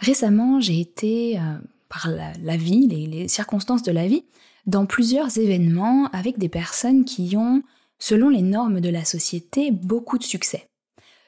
Récemment, 0.00 0.60
j'ai 0.60 0.80
été, 0.80 1.38
euh, 1.38 1.58
par 1.90 2.08
la, 2.08 2.56
vie, 2.56 2.88
les, 2.88 3.28
circonstances 3.28 3.82
de 3.82 3.92
la 3.92 4.06
vie, 4.06 4.24
dans 4.66 4.86
plusieurs 4.86 5.36
événements 5.38 6.08
avec 6.12 6.38
des 6.38 6.48
personnes 6.48 7.04
qui 7.04 7.36
ont, 7.36 7.62
selon 7.98 8.30
les 8.30 8.42
normes 8.42 8.80
de 8.80 8.88
la 8.88 9.04
société, 9.04 9.70
beaucoup 9.70 10.16
de 10.16 10.24
succès. 10.24 10.68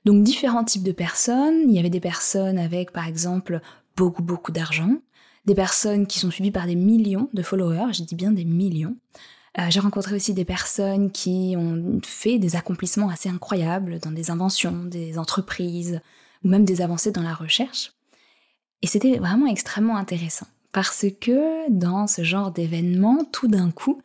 Donc 0.07 0.25
différents 0.25 0.65
types 0.65 0.83
de 0.83 0.93
personnes. 0.93 1.61
Il 1.69 1.73
y 1.73 1.79
avait 1.79 1.91
des 1.91 2.01
personnes 2.01 2.59
avec, 2.59 2.93
par 2.93 3.07
exemple, 3.07 3.61
beaucoup, 3.97 4.23
beaucoup 4.23 4.53
d'argent, 4.53 4.97
des 5.45 5.55
personnes 5.55 6.07
qui 6.07 6.19
sont 6.19 6.31
suivies 6.31 6.51
par 6.51 6.67
des 6.67 6.75
millions 6.75 7.29
de 7.35 7.43
followers, 7.43 7.93
je 7.93 8.03
dis 8.03 8.15
bien 8.15 8.33
des 8.33 8.45
millions. 8.45 8.97
Euh, 9.59 9.67
j'ai 9.69 9.81
rencontré 9.81 10.17
aussi 10.17 10.33
des 10.33 10.47
personnes 10.47 11.11
qui 11.11 11.55
ont 11.59 12.01
fait 12.05 12.39
des 12.39 12.57
accomplissements 12.57 13.11
assez 13.11 13.29
incroyables 13.29 13.99
dans 13.99 14.13
des 14.13 14.31
inventions, 14.31 14.85
des 14.85 15.19
entreprises, 15.19 16.01
ou 16.43 16.49
même 16.49 16.65
des 16.65 16.81
avancées 16.81 17.13
dans 17.13 17.23
la 17.23 17.35
recherche. 17.35 17.93
Et 18.83 18.87
c'était 18.87 19.19
vraiment 19.19 19.47
extrêmement 19.47 19.97
intéressant 19.97 20.47
parce 20.73 21.07
que 21.21 21.71
dans 21.71 22.07
ce 22.07 22.25
genre 22.25 22.51
d'événement, 22.51 23.25
tout 23.31 23.47
d'un 23.47 23.71
coup, 23.71 24.03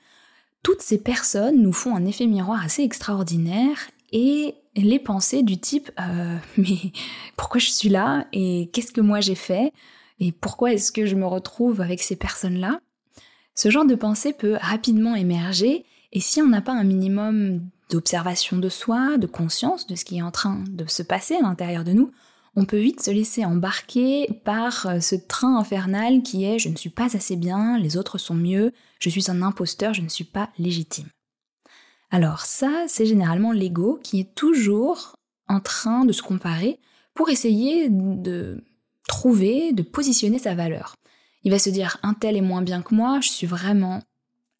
toutes 0.63 0.81
ces 0.81 0.97
personnes 0.97 1.61
nous 1.61 1.73
font 1.73 1.95
un 1.95 2.05
effet 2.05 2.27
miroir 2.27 2.63
assez 2.63 2.83
extraordinaire 2.83 3.77
et 4.11 4.55
les 4.75 4.99
pensées 4.99 5.43
du 5.43 5.57
type 5.57 5.91
euh, 5.99 6.37
mais 6.57 6.91
pourquoi 7.35 7.59
je 7.59 7.69
suis 7.69 7.89
là 7.89 8.27
et 8.33 8.69
qu'est-ce 8.73 8.91
que 8.91 9.01
moi 9.01 9.21
j'ai 9.21 9.35
fait 9.35 9.73
et 10.19 10.31
pourquoi 10.31 10.73
est-ce 10.73 10.91
que 10.91 11.05
je 11.05 11.15
me 11.15 11.25
retrouve 11.25 11.81
avec 11.81 12.01
ces 12.01 12.15
personnes-là? 12.15 12.79
Ce 13.55 13.69
genre 13.69 13.85
de 13.85 13.95
pensée 13.95 14.33
peut 14.33 14.57
rapidement 14.59 15.15
émerger 15.15 15.85
et 16.11 16.19
si 16.19 16.41
on 16.41 16.47
n'a 16.47 16.61
pas 16.61 16.73
un 16.73 16.83
minimum 16.83 17.61
d'observation 17.89 18.57
de 18.57 18.69
soi, 18.69 19.17
de 19.17 19.27
conscience 19.27 19.87
de 19.87 19.95
ce 19.95 20.05
qui 20.05 20.17
est 20.17 20.21
en 20.21 20.31
train 20.31 20.63
de 20.69 20.85
se 20.87 21.03
passer 21.03 21.35
à 21.35 21.41
l'intérieur 21.41 21.83
de 21.83 21.93
nous, 21.93 22.11
on 22.57 22.65
peut 22.65 22.79
vite 22.79 23.03
se 23.03 23.11
laisser 23.11 23.45
embarquer 23.45 24.27
par 24.43 24.87
euh, 24.87 24.99
ce 24.99 25.15
train 25.15 25.57
infernal 25.57 26.23
qui 26.23 26.43
est 26.43 26.57
je 26.57 26.69
ne 26.69 26.75
suis 26.75 26.89
pas 26.89 27.15
assez 27.15 27.35
bien, 27.35 27.77
les 27.77 27.97
autres 27.97 28.17
sont 28.17 28.33
mieux, 28.33 28.73
je 28.99 29.09
suis 29.09 29.29
un 29.29 29.43
imposteur, 29.43 29.93
je 29.93 30.01
ne 30.01 30.09
suis 30.09 30.23
pas 30.23 30.49
légitime. 30.57 31.07
Alors 32.09 32.41
ça, 32.41 32.85
c'est 32.87 33.05
généralement 33.05 33.51
l'ego 33.51 33.99
qui 34.01 34.19
est 34.19 34.33
toujours 34.33 35.15
en 35.47 35.59
train 35.59 36.03
de 36.03 36.11
se 36.11 36.23
comparer 36.23 36.79
pour 37.13 37.29
essayer 37.29 37.89
de 37.89 38.63
trouver, 39.07 39.71
de 39.71 39.83
positionner 39.83 40.39
sa 40.39 40.55
valeur. 40.55 40.95
Il 41.43 41.51
va 41.51 41.59
se 41.59 41.69
dire 41.69 41.97
un 42.01 42.15
tel 42.15 42.35
est 42.35 42.41
moins 42.41 42.63
bien 42.63 42.81
que 42.81 42.95
moi, 42.95 43.19
je 43.21 43.29
suis 43.29 43.47
vraiment 43.47 44.01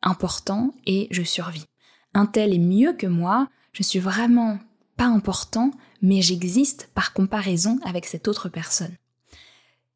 important 0.04 0.72
et 0.86 1.08
je 1.10 1.24
survis. 1.24 1.66
Un 2.14 2.28
tel 2.28 2.54
est 2.54 2.60
mieux 2.60 2.94
que 2.94 3.08
moi, 3.08 3.50
je 3.74 3.82
suis 3.82 4.00
vraiment 4.00 4.60
pas 4.98 5.08
important, 5.08 5.72
mais 6.02 6.22
j'existe 6.22 6.90
par 6.94 7.14
comparaison 7.14 7.80
avec 7.84 8.06
cette 8.06 8.28
autre 8.28 8.50
personne. 8.50 8.96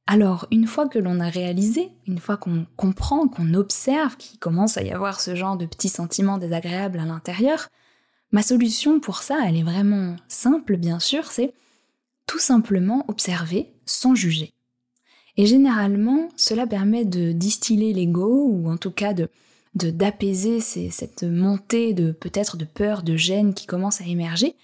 Alors, 0.07 0.47
une 0.51 0.67
fois 0.67 0.87
que 0.87 0.99
l'on 0.99 1.19
a 1.19 1.29
réalisé, 1.29 1.89
une 2.07 2.19
fois 2.19 2.35
qu'on 2.35 2.65
comprend, 2.75 3.27
qu'on 3.27 3.53
observe 3.53 4.17
qu'il 4.17 4.39
commence 4.39 4.77
à 4.77 4.83
y 4.83 4.91
avoir 4.91 5.21
ce 5.21 5.35
genre 5.35 5.57
de 5.57 5.65
petits 5.65 5.89
sentiments 5.89 6.37
désagréables 6.37 6.99
à 6.99 7.05
l'intérieur, 7.05 7.69
ma 8.31 8.41
solution 8.41 8.99
pour 8.99 9.19
ça, 9.19 9.39
elle 9.45 9.57
est 9.57 9.63
vraiment 9.63 10.15
simple, 10.27 10.77
bien 10.77 10.99
sûr, 10.99 11.31
c'est 11.31 11.53
tout 12.27 12.39
simplement 12.39 13.05
observer 13.07 13.71
sans 13.85 14.15
juger. 14.15 14.53
Et 15.37 15.45
généralement, 15.45 16.29
cela 16.35 16.67
permet 16.67 17.05
de 17.05 17.31
distiller 17.31 17.93
l'ego, 17.93 18.47
ou 18.49 18.69
en 18.69 18.77
tout 18.77 18.91
cas 18.91 19.13
de 19.13 19.29
d'apaiser 19.73 20.59
cette 20.59 21.23
montée 21.23 21.93
de 21.93 22.11
peut-être 22.11 22.57
de 22.57 22.65
peur, 22.65 23.03
de 23.03 23.15
gêne 23.15 23.53
qui 23.53 23.65
commence 23.65 24.01
à 24.01 24.05
émerger, 24.05 24.55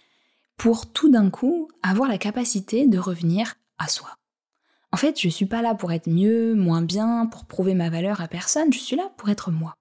pour 0.57 0.91
tout 0.91 1.09
d'un 1.09 1.29
coup 1.29 1.69
avoir 1.83 2.09
la 2.09 2.17
capacité 2.17 2.87
de 2.87 2.99
revenir 2.99 3.55
à 3.77 3.87
soi. 3.87 4.09
En 4.91 4.97
fait, 4.97 5.19
je 5.19 5.29
suis 5.29 5.45
pas 5.45 5.61
là 5.61 5.75
pour 5.75 5.91
être 5.91 6.09
mieux, 6.09 6.55
moins 6.55 6.81
bien, 6.81 7.27
pour 7.27 7.45
prouver 7.45 7.75
ma 7.75 7.89
valeur 7.89 8.21
à 8.21 8.27
personne, 8.27 8.73
je 8.73 8.79
suis 8.79 8.95
là 8.95 9.11
pour 9.17 9.29
être 9.29 9.51
moi. 9.51 9.75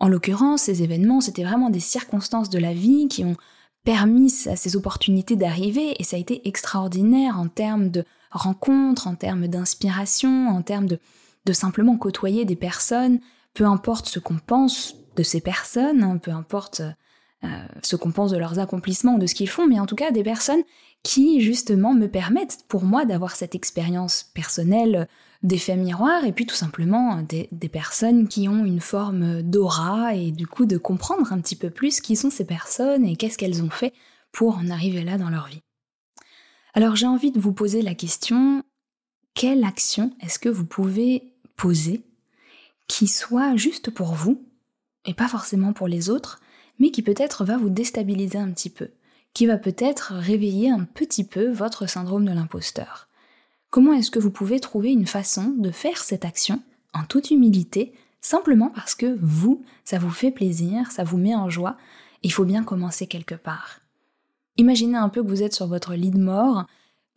En 0.00 0.08
l'occurrence, 0.08 0.62
ces 0.62 0.82
événements, 0.82 1.20
c'était 1.20 1.44
vraiment 1.44 1.70
des 1.70 1.80
circonstances 1.80 2.50
de 2.50 2.58
la 2.58 2.74
vie 2.74 3.06
qui 3.08 3.24
ont 3.24 3.36
permis 3.84 4.32
à 4.46 4.56
ces 4.56 4.76
opportunités 4.76 5.36
d'arriver 5.36 5.94
et 5.98 6.04
ça 6.04 6.16
a 6.16 6.20
été 6.20 6.48
extraordinaire 6.48 7.38
en 7.38 7.48
termes 7.48 7.90
de 7.90 8.04
rencontres, 8.30 9.06
en 9.06 9.14
termes 9.14 9.46
d'inspiration, 9.46 10.48
en 10.48 10.62
termes 10.62 10.86
de, 10.86 10.98
simplement 11.52 11.96
côtoyer 11.96 12.44
des 12.44 12.56
personnes, 12.56 13.20
peu 13.54 13.64
importe 13.64 14.08
ce 14.08 14.18
qu'on 14.18 14.38
pense 14.38 14.96
de 15.16 15.22
ces 15.22 15.40
personnes, 15.40 16.02
hein, 16.02 16.16
peu 16.16 16.30
importe 16.30 16.82
euh, 17.44 17.48
ce 17.82 17.96
qu'on 17.96 18.12
pense 18.12 18.30
de 18.30 18.36
leurs 18.36 18.58
accomplissements 18.58 19.16
ou 19.16 19.18
de 19.18 19.26
ce 19.26 19.34
qu'ils 19.34 19.48
font, 19.48 19.66
mais 19.66 19.80
en 19.80 19.86
tout 19.86 19.96
cas 19.96 20.10
des 20.10 20.22
personnes 20.22 20.62
qui 21.02 21.40
justement 21.40 21.94
me 21.94 22.06
permettent 22.06 22.64
pour 22.68 22.84
moi 22.84 23.04
d'avoir 23.04 23.34
cette 23.34 23.54
expérience 23.54 24.30
personnelle 24.34 25.08
d'effet 25.42 25.76
miroir 25.76 26.24
et 26.24 26.32
puis 26.32 26.46
tout 26.46 26.54
simplement 26.54 27.20
des, 27.22 27.48
des, 27.50 27.68
personnes 27.68 28.28
qui 28.28 28.48
ont 28.48 28.64
une 28.64 28.80
forme 28.80 29.42
d'aura 29.42 30.14
et 30.14 30.30
du 30.30 30.46
coup 30.46 30.66
de 30.66 30.78
comprendre 30.78 31.32
un 31.32 31.40
petit 31.40 31.56
peu 31.56 31.70
plus 31.70 32.00
qui 32.00 32.14
sont 32.14 32.30
ces 32.30 32.44
personnes 32.44 33.04
et 33.04 33.16
qu'est-ce 33.16 33.38
qu'elles 33.38 33.62
ont 33.62 33.70
fait 33.70 33.92
pour 34.30 34.56
en 34.56 34.70
arriver 34.70 35.02
là 35.02 35.18
dans 35.18 35.30
leur 35.30 35.48
vie. 35.48 35.62
Alors 36.74 36.94
j'ai 36.94 37.06
envie 37.06 37.32
de 37.32 37.40
vous 37.40 37.52
poser 37.52 37.82
la 37.82 37.96
question, 37.96 38.62
quelle 39.34 39.64
action 39.64 40.12
est-ce 40.20 40.38
que 40.38 40.48
vous 40.48 40.64
pouvez 40.64 41.34
poser 41.56 42.02
qui 42.86 43.08
soit 43.08 43.56
juste 43.56 43.90
pour 43.90 44.14
vous 44.14 44.44
et 45.04 45.14
pas 45.14 45.28
forcément 45.28 45.72
pour 45.72 45.88
les 45.88 46.10
autres, 46.10 46.40
mais 46.82 46.90
qui 46.90 47.02
peut-être 47.02 47.44
va 47.44 47.56
vous 47.56 47.70
déstabiliser 47.70 48.38
un 48.38 48.50
petit 48.50 48.68
peu, 48.68 48.88
qui 49.34 49.46
va 49.46 49.56
peut-être 49.56 50.14
réveiller 50.14 50.68
un 50.68 50.82
petit 50.82 51.22
peu 51.22 51.52
votre 51.52 51.88
syndrome 51.88 52.24
de 52.24 52.32
l'imposteur. 52.32 53.06
Comment 53.70 53.92
est-ce 53.92 54.10
que 54.10 54.18
vous 54.18 54.32
pouvez 54.32 54.58
trouver 54.58 54.90
une 54.90 55.06
façon 55.06 55.54
de 55.56 55.70
faire 55.70 56.02
cette 56.02 56.24
action 56.24 56.60
en 56.92 57.04
toute 57.04 57.30
humilité, 57.30 57.94
simplement 58.20 58.68
parce 58.68 58.96
que 58.96 59.16
vous, 59.22 59.62
ça 59.84 60.00
vous 60.00 60.10
fait 60.10 60.32
plaisir, 60.32 60.90
ça 60.90 61.04
vous 61.04 61.18
met 61.18 61.36
en 61.36 61.48
joie, 61.48 61.76
il 62.24 62.32
faut 62.32 62.44
bien 62.44 62.64
commencer 62.64 63.06
quelque 63.06 63.36
part. 63.36 63.78
Imaginez 64.56 64.98
un 64.98 65.08
peu 65.08 65.22
que 65.22 65.28
vous 65.28 65.44
êtes 65.44 65.54
sur 65.54 65.68
votre 65.68 65.94
lit 65.94 66.10
de 66.10 66.18
mort, 66.18 66.66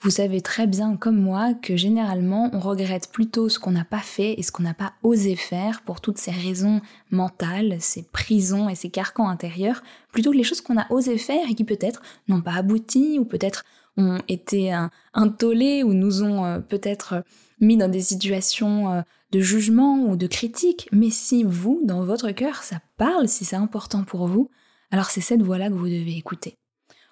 vous 0.01 0.09
savez 0.09 0.41
très 0.41 0.67
bien 0.67 0.97
comme 0.97 1.19
moi 1.19 1.53
que 1.53 1.75
généralement 1.75 2.49
on 2.53 2.59
regrette 2.59 3.09
plutôt 3.11 3.49
ce 3.49 3.59
qu'on 3.59 3.71
n'a 3.71 3.85
pas 3.85 3.99
fait 3.99 4.39
et 4.39 4.43
ce 4.43 4.51
qu'on 4.51 4.63
n'a 4.63 4.73
pas 4.73 4.93
osé 5.03 5.35
faire 5.35 5.81
pour 5.81 6.01
toutes 6.01 6.17
ces 6.17 6.31
raisons 6.31 6.81
mentales, 7.11 7.77
ces 7.79 8.03
prisons 8.03 8.69
et 8.69 8.75
ces 8.75 8.89
carcans 8.89 9.29
intérieurs, 9.29 9.81
plutôt 10.11 10.31
que 10.31 10.37
les 10.37 10.43
choses 10.43 10.61
qu'on 10.61 10.77
a 10.77 10.91
osé 10.91 11.17
faire 11.17 11.49
et 11.49 11.55
qui 11.55 11.63
peut-être 11.63 12.01
n'ont 12.27 12.41
pas 12.41 12.53
abouti 12.53 13.17
ou 13.19 13.25
peut-être 13.25 13.63
ont 13.97 14.19
été 14.27 14.77
intolées 15.13 15.83
ou 15.83 15.93
nous 15.93 16.23
ont 16.23 16.45
euh, 16.45 16.59
peut-être 16.59 17.23
mis 17.61 17.77
dans 17.77 17.87
des 17.87 18.01
situations 18.01 18.91
euh, 18.91 19.01
de 19.31 19.39
jugement 19.39 20.03
ou 20.05 20.15
de 20.15 20.27
critique. 20.27 20.87
Mais 20.91 21.09
si 21.09 21.43
vous, 21.43 21.81
dans 21.83 22.03
votre 22.05 22.31
cœur, 22.31 22.63
ça 22.63 22.81
parle, 22.97 23.27
si 23.27 23.45
c'est 23.45 23.55
important 23.55 24.03
pour 24.03 24.27
vous, 24.27 24.49
alors 24.91 25.09
c'est 25.09 25.21
cette 25.21 25.41
voix-là 25.41 25.69
que 25.69 25.75
vous 25.75 25.85
devez 25.85 26.17
écouter. 26.17 26.57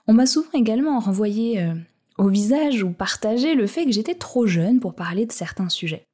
On 0.07 0.13
m'a 0.13 0.25
souvent 0.25 0.51
également 0.53 0.99
renvoyé 0.99 1.61
euh, 1.61 1.73
au 2.17 2.29
visage 2.29 2.84
ou 2.84 2.91
partagé 2.91 3.55
le 3.55 3.67
fait 3.67 3.86
que 3.86 3.91
j'étais 3.91 4.15
trop 4.15 4.46
jeune 4.46 4.79
pour 4.79 4.93
parler 4.93 5.25
de 5.25 5.32
certains 5.32 5.70
sujets. 5.70 6.05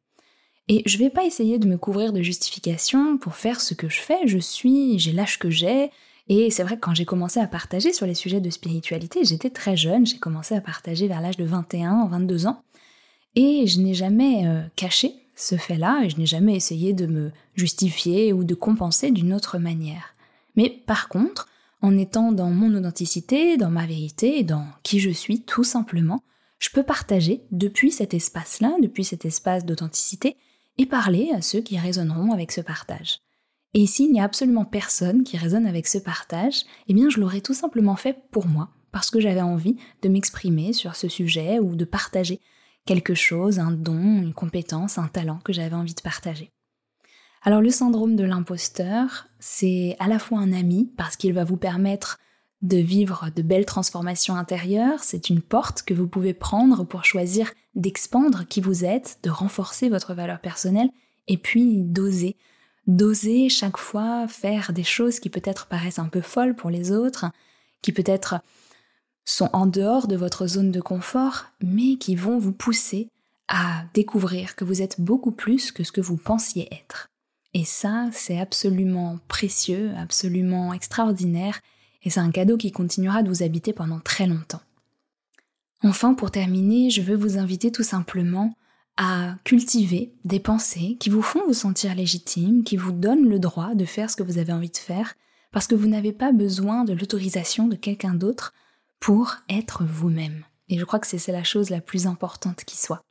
Et 0.67 0.83
je 0.85 0.97
vais 0.97 1.09
pas 1.09 1.25
essayer 1.25 1.57
de 1.57 1.67
me 1.67 1.77
couvrir 1.77 2.13
de 2.13 2.21
justifications 2.21 3.17
pour 3.17 3.35
faire 3.35 3.59
ce 3.59 3.73
que 3.73 3.89
je 3.89 3.99
fais, 3.99 4.27
je 4.27 4.37
suis, 4.37 4.99
j'ai 4.99 5.11
l'âge 5.11 5.39
que 5.39 5.49
j'ai, 5.49 5.89
et 6.27 6.51
c'est 6.51 6.61
vrai 6.61 6.75
que 6.75 6.81
quand 6.81 6.93
j'ai 6.93 7.05
commencé 7.05 7.39
à 7.39 7.47
partager 7.47 7.91
sur 7.91 8.05
les 8.05 8.13
sujets 8.13 8.39
de 8.39 8.51
spiritualité, 8.51 9.25
j'étais 9.25 9.49
très 9.49 9.75
jeune, 9.75 10.05
j'ai 10.05 10.19
commencé 10.19 10.53
à 10.53 10.61
partager 10.61 11.07
vers 11.07 11.21
l'âge 11.21 11.37
de 11.37 11.43
21, 11.43 12.07
22 12.07 12.45
ans, 12.45 12.61
et 13.35 13.65
je 13.65 13.79
n'ai 13.79 13.95
jamais 13.95 14.45
euh, 14.45 14.61
caché 14.75 15.15
ce 15.35 15.55
fait-là, 15.55 16.03
et 16.03 16.09
je 16.11 16.17
n'ai 16.17 16.27
jamais 16.27 16.55
essayé 16.55 16.93
de 16.93 17.07
me 17.07 17.31
justifier 17.55 18.31
ou 18.31 18.43
de 18.43 18.53
compenser 18.53 19.09
d'une 19.09 19.33
autre 19.33 19.57
manière. 19.57 20.13
Mais 20.55 20.69
par 20.69 21.09
contre, 21.09 21.47
en 21.81 21.97
étant 21.97 22.31
dans 22.31 22.49
mon 22.49 22.75
authenticité, 22.75 23.57
dans 23.57 23.69
ma 23.69 23.85
vérité, 23.85 24.43
dans 24.43 24.65
qui 24.83 24.99
je 24.99 25.09
suis 25.09 25.41
tout 25.43 25.63
simplement, 25.63 26.23
je 26.59 26.69
peux 26.69 26.83
partager 26.83 27.43
depuis 27.51 27.91
cet 27.91 28.13
espace-là, 28.13 28.75
depuis 28.81 29.05
cet 29.05 29.25
espace 29.25 29.65
d'authenticité, 29.65 30.35
et 30.77 30.85
parler 30.85 31.31
à 31.33 31.41
ceux 31.41 31.61
qui 31.61 31.77
résonneront 31.77 32.31
avec 32.31 32.51
ce 32.51 32.61
partage. 32.61 33.19
Et 33.73 33.85
s'il 33.85 34.11
n'y 34.11 34.19
a 34.19 34.23
absolument 34.23 34.65
personne 34.65 35.23
qui 35.23 35.37
résonne 35.37 35.65
avec 35.65 35.87
ce 35.87 35.97
partage, 35.97 36.63
eh 36.87 36.93
bien 36.93 37.09
je 37.09 37.19
l'aurais 37.19 37.41
tout 37.41 37.53
simplement 37.53 37.95
fait 37.95 38.17
pour 38.31 38.47
moi, 38.47 38.69
parce 38.91 39.09
que 39.09 39.19
j'avais 39.19 39.41
envie 39.41 39.77
de 40.01 40.09
m'exprimer 40.09 40.73
sur 40.73 40.95
ce 40.95 41.07
sujet 41.07 41.59
ou 41.59 41.75
de 41.75 41.85
partager 41.85 42.39
quelque 42.85 43.13
chose, 43.13 43.59
un 43.59 43.71
don, 43.71 44.21
une 44.21 44.33
compétence, 44.33 44.97
un 44.97 45.07
talent 45.07 45.39
que 45.43 45.53
j'avais 45.53 45.75
envie 45.75 45.93
de 45.93 46.01
partager. 46.01 46.51
Alors 47.41 47.61
le 47.61 47.69
syndrome 47.69 48.15
de 48.15 48.25
l'imposteur, 48.25 49.27
c'est 49.39 49.95
à 49.99 50.07
la 50.07 50.19
fois 50.19 50.39
un 50.39 50.51
ami 50.51 50.91
parce 50.97 51.15
qu'il 51.15 51.33
va 51.33 51.45
vous 51.45 51.57
permettre 51.57 52.19
de 52.61 52.77
vivre 52.77 53.29
de 53.33 53.41
belles 53.41 53.65
transformations 53.65 54.35
intérieures, 54.35 55.01
c'est 55.01 55.29
une 55.29 55.41
porte 55.41 55.83
que 55.83 55.93
vous 55.93 56.07
pouvez 56.07 56.33
prendre 56.33 56.83
pour 56.83 57.05
choisir 57.05 57.53
d'expandre 57.75 58.43
qui 58.49 58.59
vous 58.59 58.83
êtes, 58.83 59.19
de 59.23 59.29
renforcer 59.29 59.87
votre 59.87 60.13
valeur 60.13 60.39
personnelle 60.41 60.89
et 61.27 61.37
puis 61.37 61.81
d'oser. 61.81 62.35
D'oser 62.87 63.47
chaque 63.47 63.77
fois 63.77 64.27
faire 64.27 64.73
des 64.73 64.83
choses 64.83 65.19
qui 65.19 65.29
peut-être 65.29 65.67
paraissent 65.67 65.99
un 65.99 66.09
peu 66.09 66.21
folles 66.21 66.55
pour 66.55 66.69
les 66.69 66.91
autres, 66.91 67.27
qui 67.81 67.93
peut-être 67.93 68.41
sont 69.23 69.49
en 69.53 69.65
dehors 69.65 70.07
de 70.07 70.17
votre 70.17 70.47
zone 70.47 70.71
de 70.71 70.81
confort, 70.81 71.45
mais 71.61 71.95
qui 71.95 72.15
vont 72.15 72.39
vous 72.39 72.51
pousser 72.51 73.09
à 73.47 73.83
découvrir 73.93 74.55
que 74.55 74.65
vous 74.65 74.81
êtes 74.81 74.99
beaucoup 74.99 75.31
plus 75.31 75.71
que 75.71 75.83
ce 75.83 75.91
que 75.91 76.01
vous 76.01 76.17
pensiez 76.17 76.67
être. 76.73 77.08
Et 77.53 77.65
ça, 77.65 78.09
c'est 78.11 78.39
absolument 78.39 79.19
précieux, 79.27 79.91
absolument 79.97 80.73
extraordinaire, 80.73 81.59
et 82.03 82.09
c'est 82.09 82.19
un 82.19 82.31
cadeau 82.31 82.57
qui 82.57 82.71
continuera 82.71 83.23
de 83.23 83.29
vous 83.29 83.43
habiter 83.43 83.73
pendant 83.73 83.99
très 83.99 84.27
longtemps. 84.27 84.61
Enfin, 85.83 86.13
pour 86.13 86.31
terminer, 86.31 86.89
je 86.89 87.01
veux 87.01 87.15
vous 87.15 87.37
inviter 87.37 87.71
tout 87.71 87.83
simplement 87.83 88.53
à 88.97 89.35
cultiver 89.45 90.13
des 90.25 90.39
pensées 90.39 90.97
qui 90.99 91.09
vous 91.09 91.21
font 91.21 91.41
vous 91.47 91.53
sentir 91.53 91.95
légitime, 91.95 92.63
qui 92.63 92.75
vous 92.75 92.91
donnent 92.91 93.29
le 93.29 93.39
droit 93.39 93.73
de 93.73 93.85
faire 93.85 94.09
ce 94.09 94.17
que 94.17 94.23
vous 94.23 94.37
avez 94.37 94.51
envie 94.51 94.69
de 94.69 94.77
faire, 94.77 95.15
parce 95.51 95.67
que 95.67 95.75
vous 95.75 95.87
n'avez 95.87 96.11
pas 96.11 96.31
besoin 96.31 96.83
de 96.83 96.93
l'autorisation 96.93 97.67
de 97.67 97.75
quelqu'un 97.75 98.13
d'autre 98.13 98.53
pour 98.99 99.37
être 99.47 99.85
vous-même. 99.85 100.43
Et 100.67 100.77
je 100.77 100.85
crois 100.85 100.99
que 100.99 101.07
c'est 101.07 101.31
la 101.31 101.43
chose 101.43 101.69
la 101.69 101.81
plus 101.81 102.07
importante 102.07 102.63
qui 102.65 102.77
soit. 102.77 103.01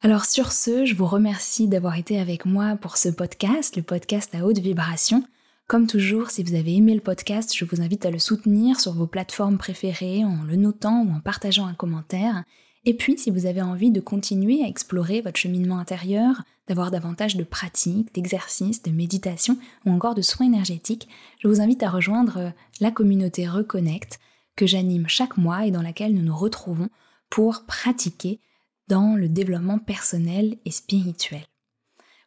Alors 0.00 0.26
sur 0.26 0.52
ce, 0.52 0.84
je 0.84 0.94
vous 0.94 1.06
remercie 1.06 1.66
d'avoir 1.66 1.98
été 1.98 2.20
avec 2.20 2.46
moi 2.46 2.76
pour 2.76 2.96
ce 2.96 3.08
podcast, 3.08 3.74
le 3.74 3.82
podcast 3.82 4.32
à 4.32 4.44
haute 4.44 4.60
vibration. 4.60 5.24
Comme 5.66 5.88
toujours, 5.88 6.30
si 6.30 6.44
vous 6.44 6.54
avez 6.54 6.76
aimé 6.76 6.94
le 6.94 7.00
podcast, 7.00 7.52
je 7.52 7.64
vous 7.64 7.80
invite 7.80 8.06
à 8.06 8.12
le 8.12 8.20
soutenir 8.20 8.78
sur 8.78 8.92
vos 8.92 9.08
plateformes 9.08 9.58
préférées 9.58 10.24
en 10.24 10.44
le 10.44 10.54
notant 10.54 11.02
ou 11.02 11.10
en 11.10 11.18
partageant 11.18 11.66
un 11.66 11.74
commentaire. 11.74 12.44
Et 12.84 12.94
puis, 12.94 13.18
si 13.18 13.32
vous 13.32 13.46
avez 13.46 13.60
envie 13.60 13.90
de 13.90 14.00
continuer 14.00 14.62
à 14.62 14.68
explorer 14.68 15.20
votre 15.20 15.36
cheminement 15.36 15.80
intérieur, 15.80 16.44
d'avoir 16.68 16.92
davantage 16.92 17.36
de 17.36 17.42
pratiques, 17.42 18.14
d'exercices, 18.14 18.84
de 18.84 18.92
méditation 18.92 19.58
ou 19.84 19.90
encore 19.90 20.14
de 20.14 20.22
soins 20.22 20.46
énergétiques, 20.46 21.08
je 21.40 21.48
vous 21.48 21.60
invite 21.60 21.82
à 21.82 21.90
rejoindre 21.90 22.52
la 22.80 22.92
communauté 22.92 23.48
Reconnect 23.48 24.20
que 24.54 24.64
j'anime 24.64 25.08
chaque 25.08 25.38
mois 25.38 25.66
et 25.66 25.72
dans 25.72 25.82
laquelle 25.82 26.14
nous 26.14 26.22
nous 26.22 26.36
retrouvons 26.36 26.88
pour 27.30 27.64
pratiquer 27.66 28.38
dans 28.88 29.14
le 29.14 29.28
développement 29.28 29.78
personnel 29.78 30.56
et 30.64 30.70
spirituel. 30.70 31.44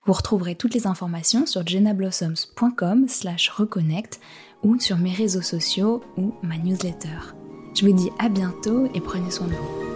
Vous 0.05 0.13
retrouverez 0.13 0.55
toutes 0.55 0.73
les 0.73 0.87
informations 0.87 1.45
sur 1.45 1.65
jennablossoms.com 1.65 3.07
slash 3.07 3.49
reconnect 3.49 4.19
ou 4.63 4.79
sur 4.79 4.97
mes 4.97 5.13
réseaux 5.13 5.43
sociaux 5.43 6.01
ou 6.17 6.33
ma 6.41 6.57
newsletter. 6.57 7.35
Je 7.75 7.85
vous 7.85 7.93
dis 7.93 8.09
à 8.19 8.29
bientôt 8.29 8.87
et 8.93 9.01
prenez 9.01 9.29
soin 9.29 9.47
de 9.47 9.53
vous. 9.53 9.90